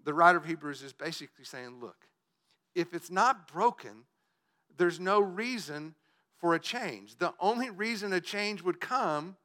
The 0.05 0.13
writer 0.13 0.37
of 0.37 0.45
Hebrews 0.45 0.83
is 0.83 0.93
basically 0.93 1.43
saying, 1.43 1.81
look, 1.81 2.07
if 2.75 2.93
it's 2.93 3.11
not 3.11 3.47
broken, 3.51 4.05
there's 4.77 4.99
no 4.99 5.19
reason 5.19 5.95
for 6.41 6.55
a 6.55 6.59
change. 6.59 7.17
The 7.17 7.33
only 7.39 7.69
reason 7.69 8.11
a 8.11 8.19
change 8.19 8.61
would 8.63 8.81
come 8.81 9.37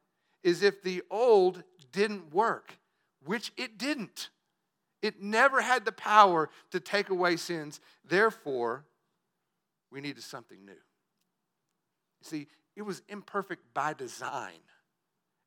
is 0.42 0.62
if 0.62 0.82
the 0.82 1.02
old 1.11 1.62
didn't 1.92 2.32
work, 2.32 2.78
which 3.24 3.52
it 3.56 3.78
didn't. 3.78 4.30
It 5.02 5.22
never 5.22 5.61
had 5.61 5.85
the 5.85 5.92
power 5.92 6.48
to 6.70 6.80
take 6.80 7.11
away 7.11 7.37
sins. 7.37 7.80
Therefore, 8.04 8.85
we 9.92 10.00
needed 10.00 10.22
something 10.22 10.64
new. 10.64 10.72
See, 12.22 12.48
it 12.74 12.82
was 12.82 13.02
imperfect 13.09 13.62
by 13.74 13.92
design, 13.92 14.59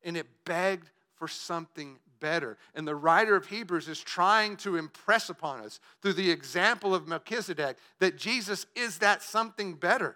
and 0.03 0.15
it 0.15 0.27
begged 0.45 0.89
for 1.15 1.27
something 1.27 1.97
better. 2.19 2.57
And 2.75 2.87
the 2.87 2.95
writer 2.95 3.35
of 3.35 3.47
Hebrews 3.47 3.87
is 3.87 3.99
trying 3.99 4.55
to 4.57 4.77
impress 4.77 5.29
upon 5.29 5.61
us 5.61 5.79
through 6.01 6.13
the 6.13 6.31
example 6.31 6.95
of 6.95 7.07
Melchizedek 7.07 7.77
that 7.99 8.17
Jesus 8.17 8.65
is 8.75 8.99
that 8.99 9.21
something 9.21 9.73
better. 9.73 10.15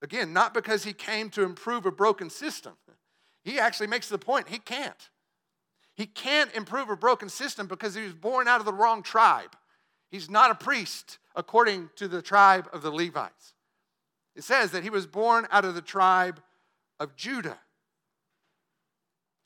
Again, 0.00 0.32
not 0.32 0.54
because 0.54 0.84
he 0.84 0.92
came 0.92 1.30
to 1.30 1.42
improve 1.42 1.86
a 1.86 1.90
broken 1.90 2.30
system. 2.30 2.74
He 3.42 3.58
actually 3.58 3.88
makes 3.88 4.08
the 4.08 4.18
point 4.18 4.48
he 4.48 4.58
can't. 4.58 5.10
He 5.94 6.06
can't 6.06 6.54
improve 6.54 6.90
a 6.90 6.96
broken 6.96 7.28
system 7.28 7.66
because 7.66 7.94
he 7.94 8.02
was 8.02 8.14
born 8.14 8.46
out 8.46 8.60
of 8.60 8.66
the 8.66 8.72
wrong 8.72 9.02
tribe. 9.02 9.56
He's 10.10 10.30
not 10.30 10.50
a 10.50 10.54
priest 10.54 11.18
according 11.34 11.90
to 11.96 12.06
the 12.08 12.22
tribe 12.22 12.68
of 12.72 12.82
the 12.82 12.90
Levites. 12.90 13.54
It 14.36 14.44
says 14.44 14.70
that 14.70 14.84
he 14.84 14.90
was 14.90 15.06
born 15.06 15.48
out 15.50 15.64
of 15.64 15.74
the 15.74 15.82
tribe 15.82 16.40
of 17.00 17.16
Judah. 17.16 17.58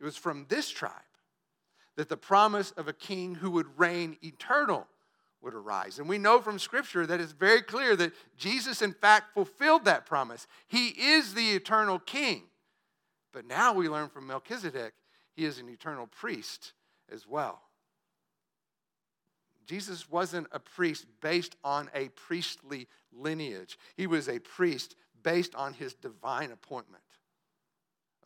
It 0.01 0.05
was 0.05 0.17
from 0.17 0.47
this 0.49 0.69
tribe 0.69 0.93
that 1.97 2.09
the 2.09 2.17
promise 2.17 2.73
of 2.73 2.89
a 2.89 2.93
king 2.93 3.37
who 3.37 3.51
would 3.53 3.79
reign 3.79 4.17
eternal 4.23 4.87
would 5.43 5.55
arise. 5.55 5.99
And 5.99 6.09
we 6.09 6.19
know 6.19 6.41
from 6.41 6.59
Scripture 6.59 7.07
that 7.07 7.21
it's 7.21 7.33
very 7.33 7.63
clear 7.63 7.97
that 7.97 8.13
Jesus, 8.37 8.81
in 8.81 8.93
fact, 8.93 9.35
fulfilled 9.35 9.85
that 9.85 10.07
promise. 10.07 10.47
He 10.69 10.89
is 10.89 11.35
the 11.35 11.51
eternal 11.51 11.99
king. 11.99 12.45
But 13.33 13.47
now 13.47 13.73
we 13.73 13.89
learn 13.89 14.09
from 14.09 14.27
Melchizedek 14.27 14.93
he 15.35 15.45
is 15.45 15.59
an 15.59 15.69
eternal 15.69 16.07
priest 16.07 16.73
as 17.11 17.27
well. 17.27 17.63
Jesus 19.67 20.11
wasn't 20.11 20.49
a 20.53 20.59
priest 20.59 21.07
based 21.21 21.57
on 21.65 21.89
a 21.95 22.09
priestly 22.11 22.89
lineage, 23.13 23.79
he 23.97 24.07
was 24.07 24.29
a 24.29 24.39
priest 24.39 24.97
based 25.23 25.55
on 25.55 25.73
his 25.73 25.95
divine 25.95 26.51
appointment, 26.51 27.05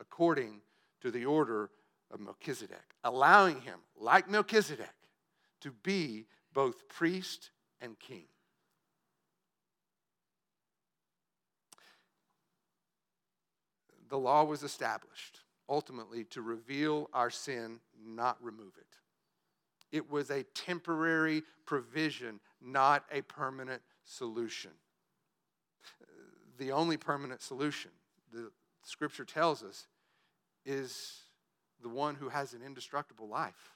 according 0.01 0.61
to 1.03 1.11
the 1.11 1.27
order 1.27 1.71
of 2.11 2.21
Melchizedek, 2.21 2.95
allowing 3.05 3.61
him, 3.61 3.81
like 3.99 4.31
Melchizedek, 4.31 4.95
to 5.61 5.73
be 5.83 6.27
both 6.57 6.89
priest 6.89 7.51
and 7.83 8.01
king. 8.01 8.25
The 14.09 14.17
law 14.17 14.43
was 14.43 14.63
established 14.63 15.41
ultimately 15.69 16.25
to 16.25 16.41
reveal 16.41 17.11
our 17.13 17.29
sin, 17.29 17.81
not 18.03 18.43
remove 18.43 18.73
it. 18.79 18.87
It 19.95 20.11
was 20.11 20.31
a 20.31 20.45
temporary 20.55 21.43
provision, 21.67 22.41
not 22.63 23.05
a 23.13 23.21
permanent 23.21 23.83
solution. 24.05 24.71
The 26.57 26.73
only 26.73 26.97
permanent 26.97 27.43
solution, 27.43 27.91
the 28.33 28.51
scripture 28.83 29.27
tells 29.27 29.63
us, 29.63 29.89
is 30.65 31.19
the 31.83 31.91
one 31.91 32.15
who 32.15 32.31
has 32.31 32.55
an 32.55 32.63
indestructible 32.63 33.29
life, 33.29 33.76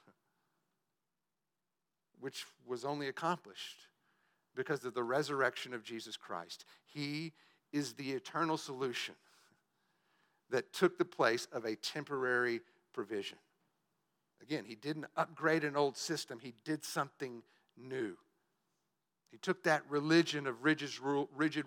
which 2.21 2.45
was 2.65 2.85
only 2.85 3.07
accomplished 3.07 3.87
because 4.55 4.85
of 4.85 4.93
the 4.93 5.03
resurrection 5.03 5.73
of 5.73 5.83
Jesus 5.83 6.15
Christ. 6.15 6.65
He 6.85 7.33
is 7.73 7.93
the 7.93 8.11
eternal 8.11 8.57
solution 8.57 9.15
that 10.49 10.73
took 10.73 10.97
the 10.97 11.05
place 11.05 11.47
of 11.51 11.65
a 11.65 11.75
temporary 11.75 12.61
provision. 12.93 13.37
Again, 14.41 14.65
he 14.65 14.75
didn't 14.75 15.05
upgrade 15.15 15.63
an 15.63 15.75
old 15.75 15.97
system, 15.97 16.39
he 16.41 16.53
did 16.63 16.83
something 16.83 17.43
new. 17.77 18.17
He 19.31 19.37
took 19.37 19.63
that 19.63 19.83
religion 19.89 20.45
of 20.45 20.65
rigid, 20.65 20.99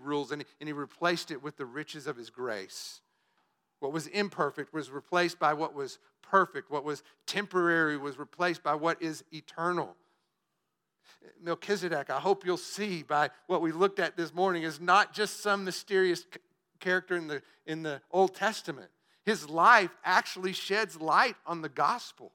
rules 0.01 0.33
and 0.33 0.45
he 0.61 0.73
replaced 0.73 1.31
it 1.31 1.43
with 1.43 1.57
the 1.57 1.65
riches 1.65 2.07
of 2.07 2.17
his 2.17 2.29
grace. 2.29 3.01
What 3.81 3.93
was 3.93 4.07
imperfect 4.09 4.75
was 4.75 4.91
replaced 4.91 5.39
by 5.39 5.55
what 5.55 5.75
was 5.75 5.99
perfect. 6.23 6.71
What 6.71 6.85
was 6.85 7.03
temporary 7.27 7.97
was 7.97 8.19
replaced 8.19 8.63
by 8.63 8.75
what 8.75 9.01
is 9.01 9.25
eternal. 9.33 9.97
Melchizedek, 11.43 12.11
I 12.11 12.21
hope 12.21 12.45
you'll 12.45 12.57
see 12.57 13.03
by 13.03 13.31
what 13.47 13.63
we 13.63 13.73
looked 13.73 13.99
at 13.99 14.17
this 14.17 14.33
morning, 14.35 14.63
is 14.63 14.81
not 14.81 15.13
just 15.13 15.43
some 15.43 15.65
mysterious 15.65 16.25
character 16.81 17.17
in 17.17 17.27
the, 17.27 17.43
in 17.67 17.83
the 17.83 18.01
Old 18.11 18.35
Testament. 18.35 18.91
His 19.25 19.49
life 19.49 19.91
actually 20.05 20.53
sheds 20.53 21.01
light 21.01 21.37
on 21.47 21.63
the 21.63 21.69
gospel, 21.69 22.33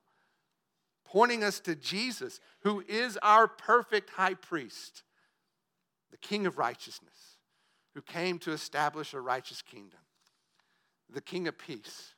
pointing 1.06 1.44
us 1.44 1.60
to 1.62 1.76
Jesus, 1.76 2.40
who 2.62 2.84
is 2.88 3.18
our 3.22 3.48
perfect 3.48 4.10
high 4.12 4.34
priest, 4.34 5.04
the 6.12 6.18
King 6.18 6.46
of 6.46 6.58
righteousness, 6.58 7.38
who 7.94 8.02
came 8.02 8.40
to 8.40 8.52
establish 8.52 9.14
a 9.14 9.22
righteous 9.22 9.62
kingdom, 9.62 10.00
the 11.12 11.22
King 11.22 11.48
of 11.48 11.58
peace, 11.58 12.16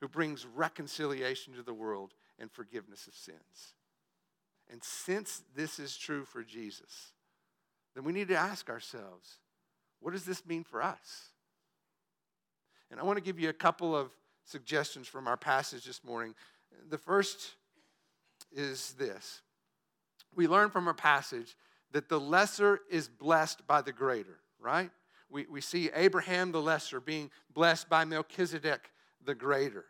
who 0.00 0.08
brings 0.08 0.46
reconciliation 0.46 1.54
to 1.54 1.62
the 1.62 1.74
world 1.74 2.12
and 2.38 2.50
forgiveness 2.50 3.06
of 3.06 3.14
sins. 3.14 3.74
And 4.70 4.82
since 4.82 5.42
this 5.54 5.78
is 5.78 5.96
true 5.96 6.24
for 6.24 6.42
Jesus, 6.42 7.12
then 7.94 8.04
we 8.04 8.12
need 8.12 8.28
to 8.28 8.36
ask 8.36 8.68
ourselves 8.68 9.38
what 10.00 10.12
does 10.12 10.24
this 10.24 10.44
mean 10.46 10.62
for 10.62 10.82
us? 10.82 11.30
And 12.90 13.00
I 13.00 13.02
want 13.04 13.16
to 13.16 13.24
give 13.24 13.40
you 13.40 13.48
a 13.48 13.54
couple 13.54 13.96
of 13.96 14.10
suggestions 14.44 15.08
from 15.08 15.26
our 15.26 15.36
passage 15.36 15.84
this 15.84 16.04
morning. 16.04 16.34
The 16.88 16.98
first 16.98 17.54
is 18.52 18.94
this 18.98 19.40
we 20.34 20.46
learn 20.46 20.70
from 20.70 20.86
our 20.86 20.94
passage 20.94 21.56
that 21.92 22.08
the 22.08 22.20
lesser 22.20 22.80
is 22.90 23.08
blessed 23.08 23.66
by 23.66 23.80
the 23.80 23.92
greater, 23.92 24.38
right? 24.60 24.90
We, 25.30 25.46
we 25.50 25.60
see 25.60 25.90
Abraham 25.94 26.52
the 26.52 26.60
lesser 26.60 27.00
being 27.00 27.30
blessed 27.52 27.88
by 27.88 28.04
Melchizedek 28.04 28.90
the 29.24 29.34
greater. 29.34 29.86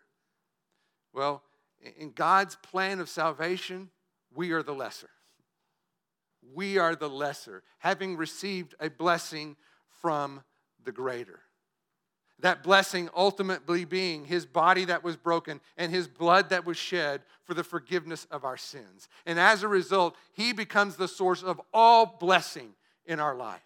Well, 1.13 1.43
in 1.99 2.13
God's 2.13 2.57
plan 2.57 3.01
of 3.01 3.09
salvation, 3.09 3.91
we 4.37 4.53
are 4.53 4.63
the 4.63 4.75
lesser. 4.75 5.11
We 6.55 6.79
are 6.79 6.95
the 6.95 7.09
lesser, 7.09 7.63
having 7.79 8.17
received 8.17 8.75
a 8.79 8.89
blessing 8.89 9.57
from 10.01 10.43
the 10.85 10.93
greater. 10.93 11.41
That 12.41 12.63
blessing 12.63 13.09
ultimately 13.17 13.85
being 13.85 14.27
his 14.27 14.45
body 14.45 14.85
that 14.85 15.03
was 15.03 15.17
broken 15.17 15.61
and 15.77 15.91
his 15.91 16.07
blood 16.07 16.51
that 16.51 16.67
was 16.67 16.77
shed 16.77 17.23
for 17.45 17.55
the 17.55 17.65
forgiveness 17.65 18.27
of 18.31 18.45
our 18.45 18.59
sins. 18.59 19.09
And 19.25 19.41
as 19.41 19.63
a 19.63 19.69
result, 19.69 20.17
he 20.33 20.53
becomes 20.53 20.97
the 20.97 21.09
source 21.09 21.43
of 21.43 21.61
all 21.73 22.17
blessing 22.21 22.75
in 23.07 23.21
our 23.21 23.35
life. 23.35 23.63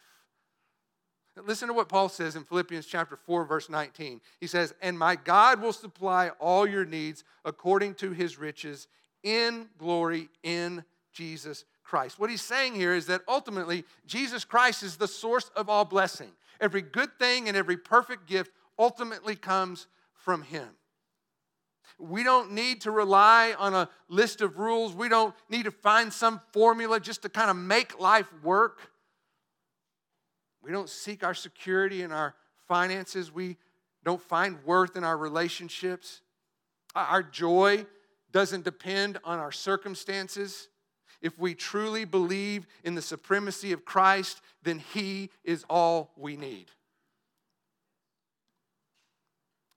Listen 1.37 1.68
to 1.68 1.74
what 1.74 1.88
Paul 1.88 2.09
says 2.09 2.37
in 2.37 2.44
Philippians 2.44 2.87
chapter 2.87 3.16
4 3.16 3.44
verse 3.44 3.68
19. 3.68 4.20
He 4.40 4.46
says, 4.46 4.74
"And 4.83 4.98
my 4.98 5.16
God 5.16 5.61
will 5.61 5.72
supply 5.72 6.30
all 6.38 6.66
your 6.66 6.85
needs 6.85 7.24
according 7.44 7.94
to 7.96 8.12
his 8.12 8.38
riches 8.38 8.88
in 9.22 9.68
glory 9.78 10.28
in 10.42 10.85
Jesus 11.12 11.64
Christ." 11.83 12.18
What 12.18 12.30
he's 12.30 12.42
saying 12.42 12.74
here 12.74 12.94
is 12.94 13.06
that 13.06 13.22
ultimately 13.26 13.85
Jesus 14.06 14.44
Christ 14.44 14.83
is 14.83 14.96
the 14.96 15.09
source 15.09 15.50
of 15.56 15.68
all 15.68 15.85
blessing. 15.85 16.37
Every 16.61 16.83
good 16.83 17.18
thing 17.18 17.48
and 17.48 17.56
every 17.56 17.76
perfect 17.76 18.26
gift 18.26 18.52
ultimately 18.78 19.37
comes 19.37 19.87
from 20.12 20.42
him. 20.42 20.76
We 21.98 22.22
don't 22.22 22.52
need 22.52 22.80
to 22.83 22.90
rely 22.90 23.54
on 23.59 23.74
a 23.74 23.90
list 24.09 24.40
of 24.40 24.59
rules. 24.59 24.94
We 24.94 25.09
don't 25.09 25.35
need 25.48 25.64
to 25.64 25.70
find 25.70 26.12
some 26.12 26.40
formula 26.52 26.98
just 27.00 27.22
to 27.22 27.28
kind 27.28 27.50
of 27.50 27.56
make 27.56 27.98
life 27.98 28.33
work. 28.42 28.90
We 30.62 30.72
don't 30.72 30.88
seek 30.88 31.24
our 31.24 31.35
security 31.35 32.02
in 32.02 32.12
our 32.12 32.35
finances. 32.68 33.33
We 33.33 33.59
don't 34.02 34.22
find 34.22 34.62
worth 34.64 34.96
in 34.96 35.04
our 35.04 35.16
relationships. 35.16 36.22
Our 36.94 37.22
joy 37.22 37.87
doesn't 38.33 38.64
depend 38.64 39.19
on 39.25 39.38
our 39.38 39.53
circumstances. 39.53 40.69
If 41.21 41.38
we 41.38 41.55
truly 41.55 42.05
believe 42.05 42.66
in 42.85 42.95
the 42.95 43.03
supremacy 43.03 43.73
of 43.73 43.85
Christ, 43.85 44.40
then 44.62 44.79
He 44.79 45.31
is 45.45 45.64
all 45.69 46.12
we 46.16 46.37
need. 46.37 46.66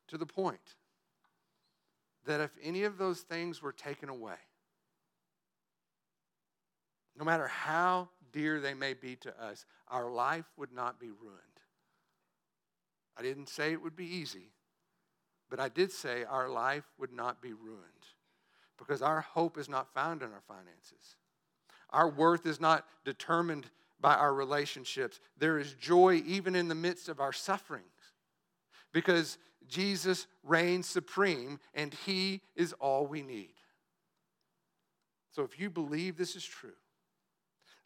To 0.09 0.17
the 0.17 0.25
point 0.25 0.75
that 2.25 2.39
if 2.39 2.51
any 2.61 2.83
of 2.83 2.97
those 2.97 3.21
things 3.21 3.61
were 3.61 3.71
taken 3.71 4.09
away, 4.09 4.35
no 7.17 7.25
matter 7.25 7.47
how 7.47 8.09
dear 8.31 8.59
they 8.59 8.73
may 8.73 8.93
be 8.93 9.15
to 9.17 9.43
us, 9.43 9.65
our 9.87 10.09
life 10.09 10.45
would 10.57 10.71
not 10.71 10.99
be 10.99 11.09
ruined. 11.09 11.39
I 13.17 13.21
didn't 13.21 13.49
say 13.49 13.71
it 13.71 13.81
would 13.81 13.95
be 13.95 14.05
easy, 14.05 14.51
but 15.49 15.59
I 15.59 15.69
did 15.69 15.91
say 15.91 16.23
our 16.23 16.49
life 16.49 16.85
would 16.97 17.11
not 17.11 17.41
be 17.41 17.53
ruined 17.53 18.03
because 18.77 19.01
our 19.01 19.21
hope 19.21 19.57
is 19.57 19.69
not 19.69 19.93
found 19.93 20.21
in 20.21 20.31
our 20.31 20.43
finances. 20.47 21.17
Our 21.89 22.09
worth 22.09 22.45
is 22.45 22.59
not 22.59 22.85
determined 23.05 23.69
by 23.99 24.15
our 24.15 24.33
relationships. 24.33 25.19
There 25.37 25.59
is 25.59 25.73
joy 25.73 26.23
even 26.25 26.55
in 26.55 26.67
the 26.67 26.75
midst 26.75 27.07
of 27.07 27.19
our 27.19 27.33
sufferings 27.33 27.85
because 28.91 29.37
Jesus 29.67 30.27
reigns 30.43 30.87
supreme 30.87 31.59
and 31.73 31.93
he 32.05 32.41
is 32.55 32.73
all 32.73 33.05
we 33.05 33.21
need. 33.21 33.53
So 35.31 35.43
if 35.43 35.59
you 35.59 35.69
believe 35.69 36.17
this 36.17 36.35
is 36.35 36.45
true, 36.45 36.73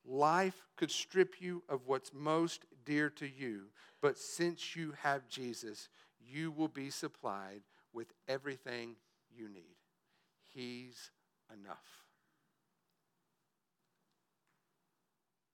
Life 0.08 0.66
could 0.78 0.90
strip 0.90 1.42
you 1.42 1.64
of 1.68 1.82
what's 1.86 2.14
most 2.14 2.66
dear 2.86 3.10
to 3.12 3.28
you, 3.28 3.66
but 4.02 4.18
since 4.18 4.74
you 4.74 4.94
have 5.02 5.28
Jesus, 5.28 5.90
you 6.18 6.50
will 6.50 6.70
be 6.70 6.90
supplied 6.90 7.62
with 7.92 8.08
everything 8.28 8.96
you 9.30 9.50
need. 9.50 9.77
He's 10.58 11.12
enough. 11.54 11.78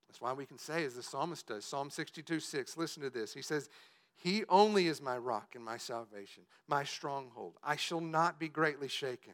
That's 0.07 0.21
why 0.21 0.31
we 0.31 0.45
can 0.45 0.57
say, 0.57 0.85
as 0.85 0.93
the 0.93 1.03
psalmist 1.03 1.47
does, 1.47 1.65
Psalm 1.65 1.89
62 1.89 2.39
6, 2.39 2.77
listen 2.77 3.03
to 3.03 3.09
this. 3.09 3.33
He 3.33 3.41
says, 3.41 3.67
He 4.15 4.45
only 4.47 4.87
is 4.87 5.01
my 5.01 5.17
rock 5.17 5.55
and 5.55 5.65
my 5.65 5.75
salvation, 5.75 6.43
my 6.69 6.85
stronghold. 6.85 7.55
I 7.61 7.75
shall 7.75 7.99
not 7.99 8.39
be 8.39 8.47
greatly 8.47 8.87
shaken. 8.87 9.33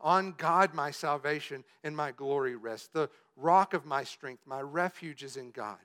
On 0.00 0.34
God, 0.38 0.72
my 0.72 0.92
salvation 0.92 1.64
and 1.82 1.96
my 1.96 2.12
glory 2.12 2.54
rest. 2.54 2.92
The 2.92 3.10
rock 3.36 3.74
of 3.74 3.84
my 3.84 4.04
strength, 4.04 4.44
my 4.46 4.60
refuge 4.60 5.24
is 5.24 5.36
in 5.36 5.50
God. 5.50 5.78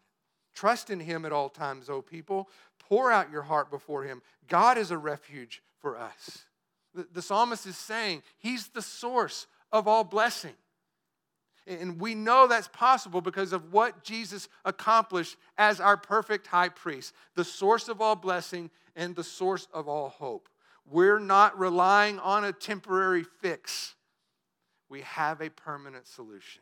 Trust 0.54 0.92
in 0.92 1.00
Him 1.00 1.26
at 1.26 1.32
all 1.32 1.50
times, 1.50 1.90
O 1.90 2.04
people. 2.04 2.50
Pour 2.88 3.12
out 3.12 3.32
your 3.32 3.44
heart 3.44 3.72
before 3.72 4.04
Him. 4.04 4.22
God 4.48 4.78
is 4.78 4.92
a 4.92 4.98
refuge 4.98 5.64
for 5.80 5.98
us. 5.98 6.46
The, 6.94 7.08
the 7.14 7.22
psalmist 7.22 7.66
is 7.66 7.78
saying 7.78 8.24
He's 8.38 8.68
the 8.70 8.82
source 8.82 9.48
of 9.72 9.88
all 9.88 10.04
blessing. 10.04 10.54
And 11.66 12.00
we 12.00 12.16
know 12.16 12.48
that's 12.48 12.70
possible 12.70 13.20
because 13.20 13.52
of 13.52 13.74
what 13.74 14.06
Jesus 14.06 14.48
accomplished 14.64 15.36
as 15.58 15.82
our 15.82 15.98
perfect 15.98 16.48
high 16.48 16.70
priest, 16.70 17.14
the 17.36 17.44
source 17.44 17.90
of 17.90 18.00
all 18.00 18.16
blessing 18.16 18.72
and 18.96 19.14
the 19.18 19.24
source 19.24 19.68
of 19.74 19.90
all 19.90 20.08
hope. 20.08 20.48
We're 20.90 21.20
not 21.20 21.60
relying 21.60 22.20
on 22.20 22.46
a 22.46 22.54
temporary 22.54 23.26
fix 23.42 23.96
we 24.90 25.02
have 25.02 25.42
a 25.42 25.50
permanent 25.50 26.08
solution. 26.08 26.62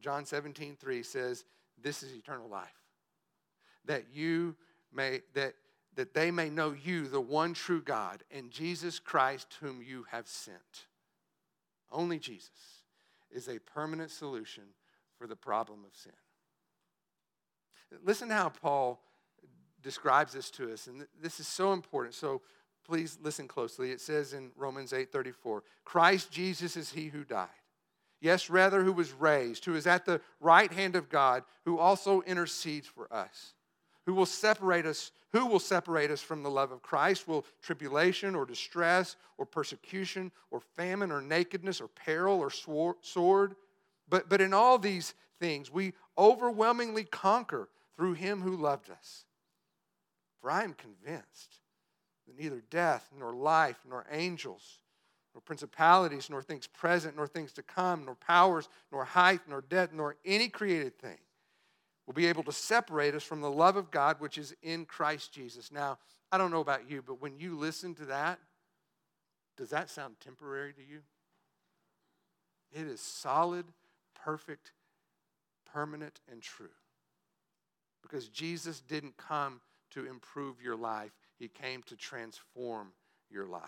John 0.00 0.24
17, 0.24 0.76
3 0.78 1.02
says, 1.02 1.44
This 1.82 2.02
is 2.02 2.12
eternal 2.12 2.48
life. 2.48 2.68
That 3.86 4.04
you 4.12 4.56
may, 4.92 5.20
that, 5.34 5.54
that 5.96 6.14
they 6.14 6.30
may 6.30 6.48
know 6.48 6.74
you, 6.84 7.08
the 7.08 7.20
one 7.20 7.54
true 7.54 7.82
God, 7.82 8.22
and 8.30 8.50
Jesus 8.50 8.98
Christ, 8.98 9.56
whom 9.60 9.82
you 9.82 10.06
have 10.10 10.28
sent. 10.28 10.86
Only 11.90 12.18
Jesus 12.18 12.82
is 13.30 13.48
a 13.48 13.58
permanent 13.58 14.10
solution 14.10 14.64
for 15.18 15.26
the 15.26 15.36
problem 15.36 15.80
of 15.84 15.96
sin. 15.96 16.12
Listen 18.04 18.28
to 18.28 18.34
how 18.34 18.48
Paul 18.50 19.00
describes 19.82 20.32
this 20.32 20.50
to 20.52 20.72
us, 20.72 20.86
and 20.86 21.06
this 21.20 21.40
is 21.40 21.46
so 21.46 21.72
important. 21.72 22.14
So 22.14 22.42
Please 22.86 23.18
listen 23.20 23.48
closely. 23.48 23.90
It 23.90 24.00
says 24.00 24.32
in 24.32 24.52
Romans 24.54 24.92
8:34, 24.92 25.62
Christ 25.84 26.30
Jesus 26.30 26.76
is 26.76 26.92
he 26.92 27.08
who 27.08 27.24
died. 27.24 27.48
Yes, 28.20 28.48
rather, 28.48 28.82
who 28.82 28.92
was 28.92 29.12
raised, 29.12 29.64
who 29.64 29.74
is 29.74 29.86
at 29.86 30.06
the 30.06 30.20
right 30.40 30.72
hand 30.72 30.94
of 30.94 31.08
God, 31.08 31.44
who 31.64 31.78
also 31.78 32.22
intercedes 32.22 32.86
for 32.86 33.12
us. 33.12 33.54
Who 34.06 34.14
will 34.14 34.26
separate 34.26 34.86
us? 34.86 35.10
Who 35.32 35.46
will 35.46 35.58
separate 35.58 36.10
us 36.10 36.22
from 36.22 36.42
the 36.42 36.50
love 36.50 36.70
of 36.70 36.80
Christ? 36.80 37.28
Will 37.28 37.44
tribulation 37.60 38.34
or 38.34 38.46
distress 38.46 39.16
or 39.36 39.44
persecution 39.44 40.30
or 40.50 40.60
famine 40.60 41.10
or 41.10 41.20
nakedness 41.20 41.80
or 41.80 41.88
peril 41.88 42.38
or 42.38 42.50
sword? 42.50 43.56
But, 44.08 44.28
but 44.28 44.40
in 44.40 44.54
all 44.54 44.78
these 44.78 45.14
things, 45.40 45.70
we 45.72 45.92
overwhelmingly 46.16 47.04
conquer 47.04 47.68
through 47.96 48.14
him 48.14 48.40
who 48.40 48.56
loved 48.56 48.90
us. 48.90 49.24
For 50.40 50.50
I 50.50 50.62
am 50.62 50.74
convinced 50.74 51.56
that 52.26 52.38
neither 52.38 52.62
death, 52.70 53.08
nor 53.18 53.34
life, 53.34 53.78
nor 53.88 54.06
angels, 54.10 54.78
nor 55.34 55.40
principalities, 55.40 56.30
nor 56.30 56.42
things 56.42 56.68
present, 56.68 57.16
nor 57.16 57.26
things 57.26 57.52
to 57.54 57.62
come, 57.62 58.04
nor 58.04 58.14
powers, 58.14 58.68
nor 58.92 59.04
height, 59.04 59.40
nor 59.48 59.62
depth, 59.62 59.92
nor 59.92 60.16
any 60.24 60.48
created 60.48 60.96
thing 60.98 61.18
will 62.06 62.14
be 62.14 62.26
able 62.26 62.42
to 62.44 62.52
separate 62.52 63.14
us 63.14 63.22
from 63.22 63.40
the 63.40 63.50
love 63.50 63.76
of 63.76 63.90
God 63.90 64.20
which 64.20 64.38
is 64.38 64.54
in 64.62 64.84
Christ 64.84 65.32
Jesus. 65.32 65.72
Now, 65.72 65.98
I 66.30 66.38
don't 66.38 66.50
know 66.50 66.60
about 66.60 66.90
you, 66.90 67.02
but 67.02 67.20
when 67.20 67.38
you 67.38 67.56
listen 67.56 67.94
to 67.96 68.06
that, 68.06 68.38
does 69.56 69.70
that 69.70 69.90
sound 69.90 70.16
temporary 70.20 70.72
to 70.74 70.82
you? 70.82 71.00
It 72.72 72.86
is 72.86 73.00
solid, 73.00 73.64
perfect, 74.14 74.72
permanent, 75.72 76.20
and 76.30 76.42
true. 76.42 76.68
Because 78.02 78.28
Jesus 78.28 78.80
didn't 78.80 79.16
come 79.16 79.60
to 79.90 80.06
improve 80.06 80.60
your 80.62 80.76
life, 80.76 81.12
He 81.38 81.48
came 81.48 81.82
to 81.84 81.96
transform 81.96 82.88
your 83.30 83.46
life. 83.46 83.62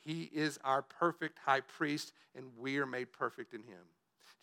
He 0.00 0.30
is 0.34 0.58
our 0.64 0.82
perfect 0.82 1.38
high 1.38 1.60
priest, 1.60 2.12
and 2.34 2.46
we 2.58 2.78
are 2.78 2.86
made 2.86 3.12
perfect 3.12 3.54
in 3.54 3.60
Him. 3.62 3.78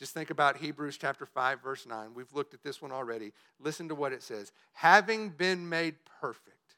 Just 0.02 0.16
think 0.16 0.32
about 0.32 0.58
Hebrews 0.58 0.98
chapter 0.98 1.28
5, 1.28 1.62
verse 1.62 1.86
9. 1.86 2.16
We've 2.16 2.34
looked 2.34 2.56
at 2.56 2.64
this 2.64 2.82
one 2.82 2.92
already. 2.92 3.34
Listen 3.60 3.88
to 3.88 3.94
what 3.94 4.14
it 4.14 4.24
says 4.24 4.52
Having 4.74 5.30
been 5.30 5.70
made 5.70 5.94
perfect, 6.20 6.78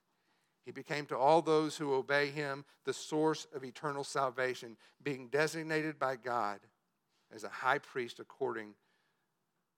he 0.66 0.72
became 0.72 1.06
to 1.06 1.18
all 1.18 1.42
those 1.42 1.78
who 1.78 1.94
obey 1.94 2.32
him 2.32 2.66
the 2.84 2.92
source 2.92 3.48
of 3.56 3.64
eternal 3.64 4.04
salvation, 4.04 4.76
being 5.02 5.30
designated 5.30 5.98
by 5.98 6.18
God 6.18 6.60
as 7.34 7.46
a 7.46 7.50
high 7.50 7.78
priest 7.78 8.20
according 8.20 8.74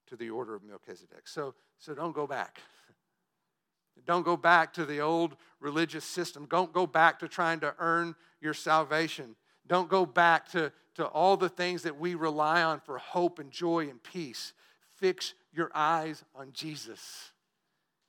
to 0.08 0.16
the 0.16 0.32
order 0.32 0.56
of 0.56 0.64
Melchizedek. 0.64 1.28
So, 1.28 1.54
so 1.78 1.94
don't 1.94 2.16
go 2.16 2.26
back. 2.26 2.62
Don't 4.08 4.26
go 4.26 4.36
back 4.36 4.74
to 4.74 4.86
the 4.86 5.00
old 5.00 5.38
religious 5.60 6.04
system. 6.04 6.48
Don't 6.50 6.74
go 6.74 6.86
back 6.86 7.20
to 7.20 7.28
trying 7.28 7.62
to 7.62 7.74
earn 7.80 8.16
your 8.42 8.54
salvation. 8.54 9.36
Don't 9.68 9.90
go 9.90 10.06
back 10.06 10.50
to, 10.52 10.72
to 10.96 11.06
all 11.06 11.38
the 11.38 11.50
things 11.50 11.84
that 11.84 12.00
we 12.00 12.16
rely 12.16 12.62
on 12.62 12.80
for 12.80 12.98
hope 12.98 13.40
and 13.40 13.52
joy 13.52 13.90
and 13.90 14.02
peace. 14.02 14.54
Fix 14.96 15.34
your 15.54 15.72
eyes 15.74 16.24
on 16.36 16.52
Jesus. 16.54 17.32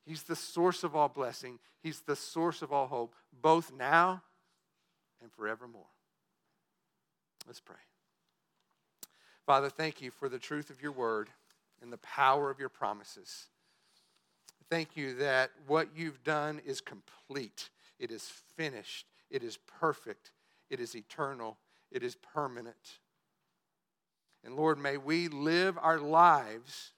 He's 0.05 0.23
the 0.23 0.37
source 0.37 0.85
of 0.85 0.95
all 0.95 1.09
blessing, 1.09 1.59
He's 1.83 2.01
the 2.01 2.17
source 2.17 2.63
of 2.63 2.73
all 2.73 2.87
hope, 2.87 3.15
both 3.43 3.73
now 3.73 4.23
and 5.23 5.31
forevermore. 5.33 5.87
Let's 7.47 7.61
pray. 7.61 7.77
Father, 9.47 9.71
thank 9.71 10.03
you 10.03 10.11
for 10.11 10.29
the 10.29 10.39
truth 10.39 10.71
of 10.71 10.83
your 10.83 10.91
word 10.91 11.29
and 11.81 11.93
the 11.93 11.99
power 11.99 12.51
of 12.51 12.59
your 12.59 12.69
promises. 12.69 13.47
Thank 14.69 14.97
you 14.97 15.15
that 15.15 15.53
what 15.69 15.89
you've 15.95 16.25
done 16.25 16.61
is 16.67 16.81
complete, 16.81 17.71
it 18.01 18.11
is 18.11 18.29
finished, 18.57 19.07
it 19.31 19.45
is 19.45 19.59
perfect, 19.81 20.33
it 20.71 20.81
is 20.81 20.95
eternal, 20.95 21.59
it 21.91 22.03
is 22.03 22.17
permanent. 22.17 22.99
And 24.45 24.55
Lord, 24.55 24.79
may 24.79 24.97
we 24.97 25.29
live 25.29 25.77
our 25.81 25.99
lives 25.99 26.93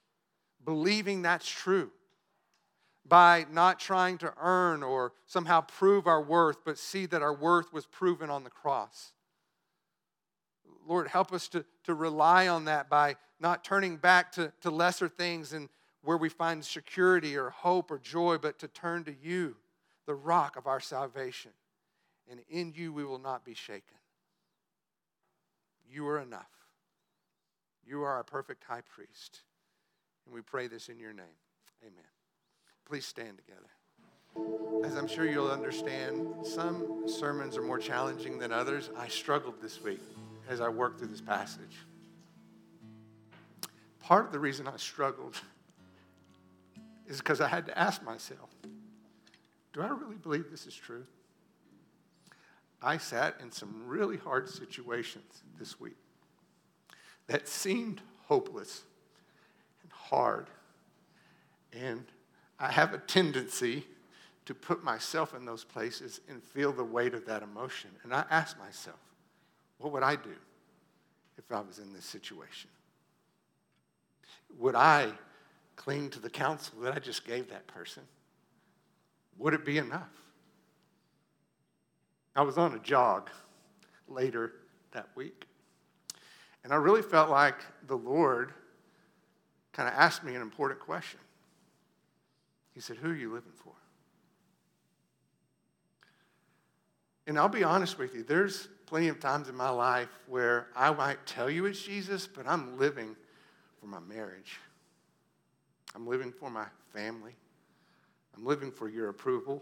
believing 0.65 1.23
that's 1.23 1.49
true 1.49 1.91
by 3.07 3.47
not 3.51 3.81
trying 3.81 4.19
to 4.19 4.35
earn 4.39 4.83
or 4.83 5.13
somehow 5.25 5.63
prove 5.63 6.07
our 6.07 6.23
worth, 6.23 6.59
but 6.65 6.79
see 6.79 7.07
that 7.07 7.23
our 7.23 7.33
worth 7.33 7.73
was 7.73 7.87
proven 7.87 8.29
on 8.29 8.45
the 8.45 8.51
cross. 8.51 9.13
Lord, 10.87 11.09
help 11.09 11.33
us 11.33 11.49
to, 11.49 11.65
to 11.85 11.95
rely 11.95 12.49
on 12.49 12.67
that 12.67 12.91
by 12.91 13.17
not 13.41 13.65
turning 13.65 13.97
back 13.97 14.33
to, 14.33 14.53
to 14.61 14.71
lesser 14.71 15.09
things 15.09 15.53
and 15.53 15.69
where 16.03 16.17
we 16.17 16.29
find 16.29 16.65
security 16.65 17.37
or 17.37 17.51
hope 17.51 17.91
or 17.91 17.99
joy, 17.99 18.39
but 18.39 18.59
to 18.59 18.69
turn 18.69 19.05
to 19.05 19.15
you, 19.23 19.57
the 20.07 20.15
rock 20.15 20.57
of 20.57 20.67
our 20.67 20.81
salvation. 20.81 21.51
And 22.31 22.41
in 22.49 22.73
you 22.77 22.93
we 22.93 23.05
will 23.05 23.19
not 23.19 23.45
be 23.45 23.55
shaken. 23.55 23.97
You 25.91 26.07
are 26.09 26.21
enough. 26.21 26.51
You 27.87 28.03
are 28.03 28.13
our 28.15 28.25
perfect 28.25 28.65
high 28.65 28.83
priest. 28.83 29.41
And 30.27 30.35
we 30.35 30.43
pray 30.43 30.67
this 30.67 30.89
in 30.89 30.99
your 30.99 31.13
name. 31.13 31.27
Amen. 31.83 32.05
Please 32.87 33.07
stand 33.07 33.39
together. 33.39 33.69
As 34.85 34.95
I'm 34.95 35.09
sure 35.09 35.25
you'll 35.25 35.51
understand, 35.51 36.27
some 36.45 37.05
sermons 37.07 37.57
are 37.57 37.63
more 37.63 37.79
challenging 37.79 38.39
than 38.39 38.53
others. 38.53 38.91
I 38.97 39.09
struggled 39.09 39.61
this 39.63 39.83
week 39.83 40.01
as 40.49 40.61
I 40.61 40.69
worked 40.69 40.99
through 40.99 41.09
this 41.09 41.21
passage. 41.21 41.77
Part 44.01 44.27
of 44.27 44.33
the 44.33 44.39
reason 44.39 44.69
I 44.69 44.77
struggled 44.77 45.41
is 47.07 47.19
because 47.19 47.41
I 47.41 47.49
had 47.49 47.67
to 47.67 47.79
ask 47.79 48.03
myself 48.05 48.51
do 49.73 49.83
I 49.83 49.89
really 49.89 50.17
believe 50.17 50.51
this 50.51 50.67
is 50.67 50.75
true? 50.75 51.07
I 52.83 52.99
sat 52.99 53.37
in 53.41 53.51
some 53.51 53.87
really 53.87 54.17
hard 54.17 54.49
situations 54.49 55.43
this 55.59 55.81
week 55.81 55.97
that 57.27 57.49
seemed 57.49 58.01
hopeless 58.27 58.83
and 59.83 59.91
hard. 59.93 60.49
And 61.73 62.05
I 62.59 62.71
have 62.71 62.95
a 62.95 62.99
tendency 62.99 63.85
to 64.47 64.55
put 64.55 64.83
myself 64.83 65.35
in 65.35 65.45
those 65.45 65.65
places 65.65 66.21
and 66.29 66.43
feel 66.43 66.73
the 66.73 66.85
weight 66.85 67.15
of 67.15 67.27
that 67.27 67.43
emotion. 67.43 67.91
And 68.03 68.15
I 68.15 68.25
ask 68.31 68.59
myself, 68.59 68.99
what 69.79 69.93
would 69.93 70.03
I 70.03 70.17
do 70.17 70.35
if 71.37 71.53
I 71.53 71.61
was 71.61 71.79
in 71.79 71.93
this 71.93 72.05
situation? 72.05 72.71
Would 74.59 74.75
I 74.75 75.13
cling 75.77 76.11
to 76.11 76.19
the 76.19 76.31
counsel 76.31 76.81
that 76.81 76.95
I 76.95 76.99
just 76.99 77.27
gave 77.27 77.51
that 77.51 77.67
person? 77.67 78.03
Would 79.37 79.55
it 79.55 79.65
be 79.65 79.79
enough? 79.79 80.09
I 82.39 82.43
was 82.43 82.57
on 82.57 82.73
a 82.73 82.79
jog 82.79 83.31
later 84.07 84.53
that 84.93 85.09
week. 85.17 85.49
And 86.63 86.73
I 86.73 86.77
really 86.77 87.03
felt 87.03 87.31
like 87.31 87.57
the 87.89 87.97
Lord 87.97 88.53
kind 89.73 89.89
of 89.89 89.95
asked 89.97 90.23
me 90.23 90.37
an 90.37 90.41
important 90.41 90.79
question. 90.79 91.19
He 92.75 92.81
said, 92.81 92.97
Who 92.99 93.11
are 93.11 93.17
you 93.17 93.35
living 93.35 93.51
for? 93.57 93.73
And 97.27 97.37
I'll 97.37 97.49
be 97.49 97.65
honest 97.65 97.99
with 97.99 98.15
you, 98.15 98.23
there's 98.23 98.69
plenty 98.87 99.09
of 99.09 99.19
times 99.19 99.49
in 99.49 99.57
my 99.57 99.71
life 99.71 100.21
where 100.29 100.69
I 100.77 100.93
might 100.93 101.27
tell 101.27 101.51
you 101.51 101.67
it's 101.67 101.83
Jesus, 101.83 102.29
but 102.29 102.47
I'm 102.47 102.79
living 102.79 103.17
for 103.81 103.87
my 103.87 103.99
marriage. 103.99 104.61
I'm 105.93 106.07
living 106.07 106.31
for 106.31 106.51
my 106.51 106.67
family. 106.95 107.35
I'm 108.37 108.47
living 108.47 108.71
for 108.71 108.89
your 108.89 109.09
approval. 109.09 109.61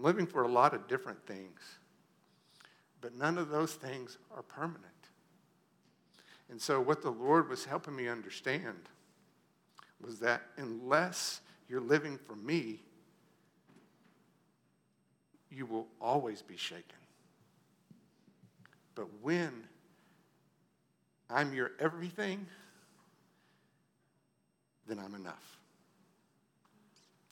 I'm 0.00 0.06
living 0.06 0.26
for 0.26 0.44
a 0.44 0.48
lot 0.48 0.72
of 0.72 0.88
different 0.88 1.26
things, 1.26 1.60
but 3.02 3.14
none 3.14 3.36
of 3.36 3.50
those 3.50 3.74
things 3.74 4.16
are 4.34 4.40
permanent. 4.40 4.86
And 6.48 6.58
so, 6.58 6.80
what 6.80 7.02
the 7.02 7.10
Lord 7.10 7.50
was 7.50 7.66
helping 7.66 7.94
me 7.94 8.08
understand 8.08 8.78
was 10.02 10.18
that 10.20 10.40
unless 10.56 11.42
you're 11.68 11.82
living 11.82 12.16
for 12.16 12.34
me, 12.34 12.80
you 15.50 15.66
will 15.66 15.86
always 16.00 16.40
be 16.40 16.56
shaken. 16.56 16.96
But 18.94 19.08
when 19.20 19.52
I'm 21.28 21.52
your 21.52 21.72
everything, 21.78 22.46
then 24.86 24.98
I'm 24.98 25.14
enough. 25.14 25.58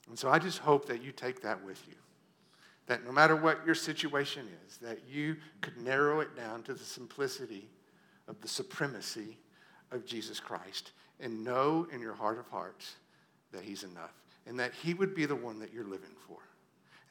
And 0.07 0.19
so 0.19 0.29
I 0.29 0.37
just 0.37 0.59
hope 0.59 0.85
that 0.85 1.01
you 1.01 1.11
take 1.11 1.41
that 1.41 1.65
with 1.65 1.83
you 1.87 1.95
that 2.89 3.05
no 3.05 3.11
matter 3.11 3.35
what 3.35 3.63
your 3.67 3.75
situation 3.75 4.47
is, 4.65 4.77
that 4.77 4.97
you 5.07 5.37
could 5.61 5.77
narrow 5.77 6.21
it 6.21 6.35
down 6.35 6.63
to 6.63 6.73
the 6.73 6.83
simplicity 6.83 7.69
of 8.27 8.41
the 8.41 8.47
supremacy 8.47 9.37
of 9.91 10.07
Jesus 10.07 10.39
Christ 10.39 10.91
and 11.19 11.43
know 11.43 11.87
in 11.93 12.01
your 12.01 12.15
heart 12.15 12.39
of 12.39 12.47
hearts 12.47 12.95
that 13.51 13.61
He's 13.61 13.83
enough 13.83 14.13
and 14.47 14.59
that 14.59 14.73
He 14.73 14.95
would 14.95 15.13
be 15.13 15.27
the 15.27 15.35
one 15.35 15.59
that 15.59 15.71
you're 15.71 15.83
living 15.83 16.15
for 16.27 16.39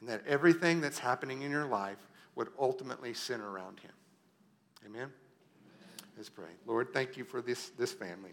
and 0.01 0.09
that 0.09 0.21
everything 0.27 0.81
that's 0.81 0.99
happening 0.99 1.43
in 1.43 1.51
your 1.51 1.65
life 1.65 2.09
would 2.35 2.49
ultimately 2.59 3.13
center 3.13 3.49
around 3.49 3.79
Him. 3.79 3.91
Amen? 4.85 5.07
Let's 6.17 6.27
pray. 6.27 6.51
Lord, 6.65 6.93
thank 6.93 7.15
you 7.15 7.23
for 7.23 7.41
this, 7.41 7.69
this 7.69 7.93
family. 7.93 8.31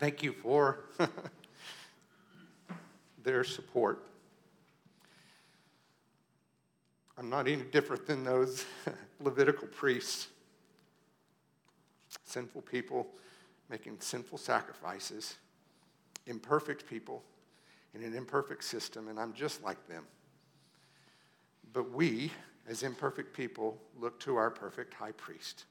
Thank 0.00 0.24
you 0.24 0.32
for 0.32 0.80
their 3.22 3.44
support. 3.44 4.02
I'm 7.16 7.30
not 7.30 7.46
any 7.46 7.62
different 7.62 8.06
than 8.06 8.24
those 8.24 8.64
Levitical 9.20 9.68
priests. 9.68 10.28
Sinful 12.24 12.62
people 12.62 13.06
making 13.70 13.96
sinful 14.00 14.38
sacrifices, 14.38 15.36
imperfect 16.26 16.86
people 16.86 17.22
in 17.94 18.02
an 18.02 18.14
imperfect 18.14 18.64
system, 18.64 19.08
and 19.08 19.18
I'm 19.18 19.32
just 19.32 19.62
like 19.62 19.88
them. 19.88 20.04
But 21.72 21.90
we, 21.92 22.30
as 22.68 22.82
imperfect 22.82 23.34
people, 23.34 23.78
look 23.98 24.20
to 24.20 24.36
our 24.36 24.50
perfect 24.50 24.94
high 24.94 25.12
priest. 25.12 25.64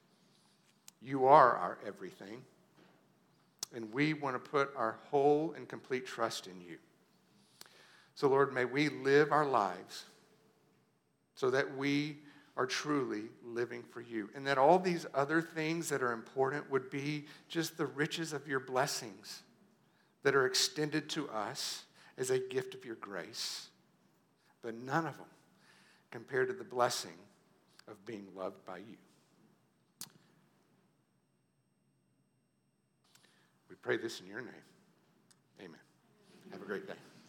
You 1.02 1.26
are 1.28 1.56
our 1.56 1.78
everything, 1.86 2.41
and 3.76 3.94
we 3.94 4.14
want 4.14 4.36
to 4.36 4.50
put 4.50 4.74
our 4.76 4.98
whole 5.12 5.54
and 5.56 5.68
complete 5.68 6.06
trust 6.06 6.48
in 6.48 6.60
you. 6.62 6.78
So, 8.16 8.30
Lord, 8.30 8.54
may 8.54 8.66
we 8.66 8.89
live 8.89 9.32
our 9.32 9.46
lives 9.46 10.06
so 11.36 11.50
that 11.50 11.78
we 11.78 12.18
are 12.56 12.66
truly 12.66 13.24
living 13.44 13.84
for 13.84 14.02
you. 14.02 14.30
And 14.36 14.46
that 14.48 14.58
all 14.58 14.78
these 14.78 15.06
other 15.14 15.42
things 15.42 15.90
that 15.90 16.04
are 16.04 16.12
important 16.12 16.70
would 16.70 16.90
be 16.90 17.26
just 17.48 17.78
the 17.78 17.86
riches 17.86 18.34
of 18.34 18.48
your 18.48 18.60
blessings 18.60 19.42
that 20.24 20.36
are 20.36 20.46
extended 20.46 21.10
to 21.10 21.30
us 21.30 21.84
as 22.18 22.30
a 22.30 22.40
gift 22.40 22.76
of 22.76 22.86
your 22.86 22.96
grace. 22.96 23.68
But 24.62 24.76
none 24.76 25.06
of 25.06 25.18
them 25.18 25.28
compared 26.12 26.48
to 26.50 26.54
the 26.54 26.64
blessing 26.64 27.18
of 27.88 28.06
being 28.06 28.28
loved 28.36 28.64
by 28.66 28.78
you. 28.78 28.98
We 33.70 33.76
pray 33.82 33.98
this 33.98 34.22
in 34.22 34.28
your 34.28 34.42
name. 34.42 34.54
Amen. 35.60 35.80
Have 36.52 36.62
a 36.62 36.66
great 36.66 36.88
day. 36.88 36.94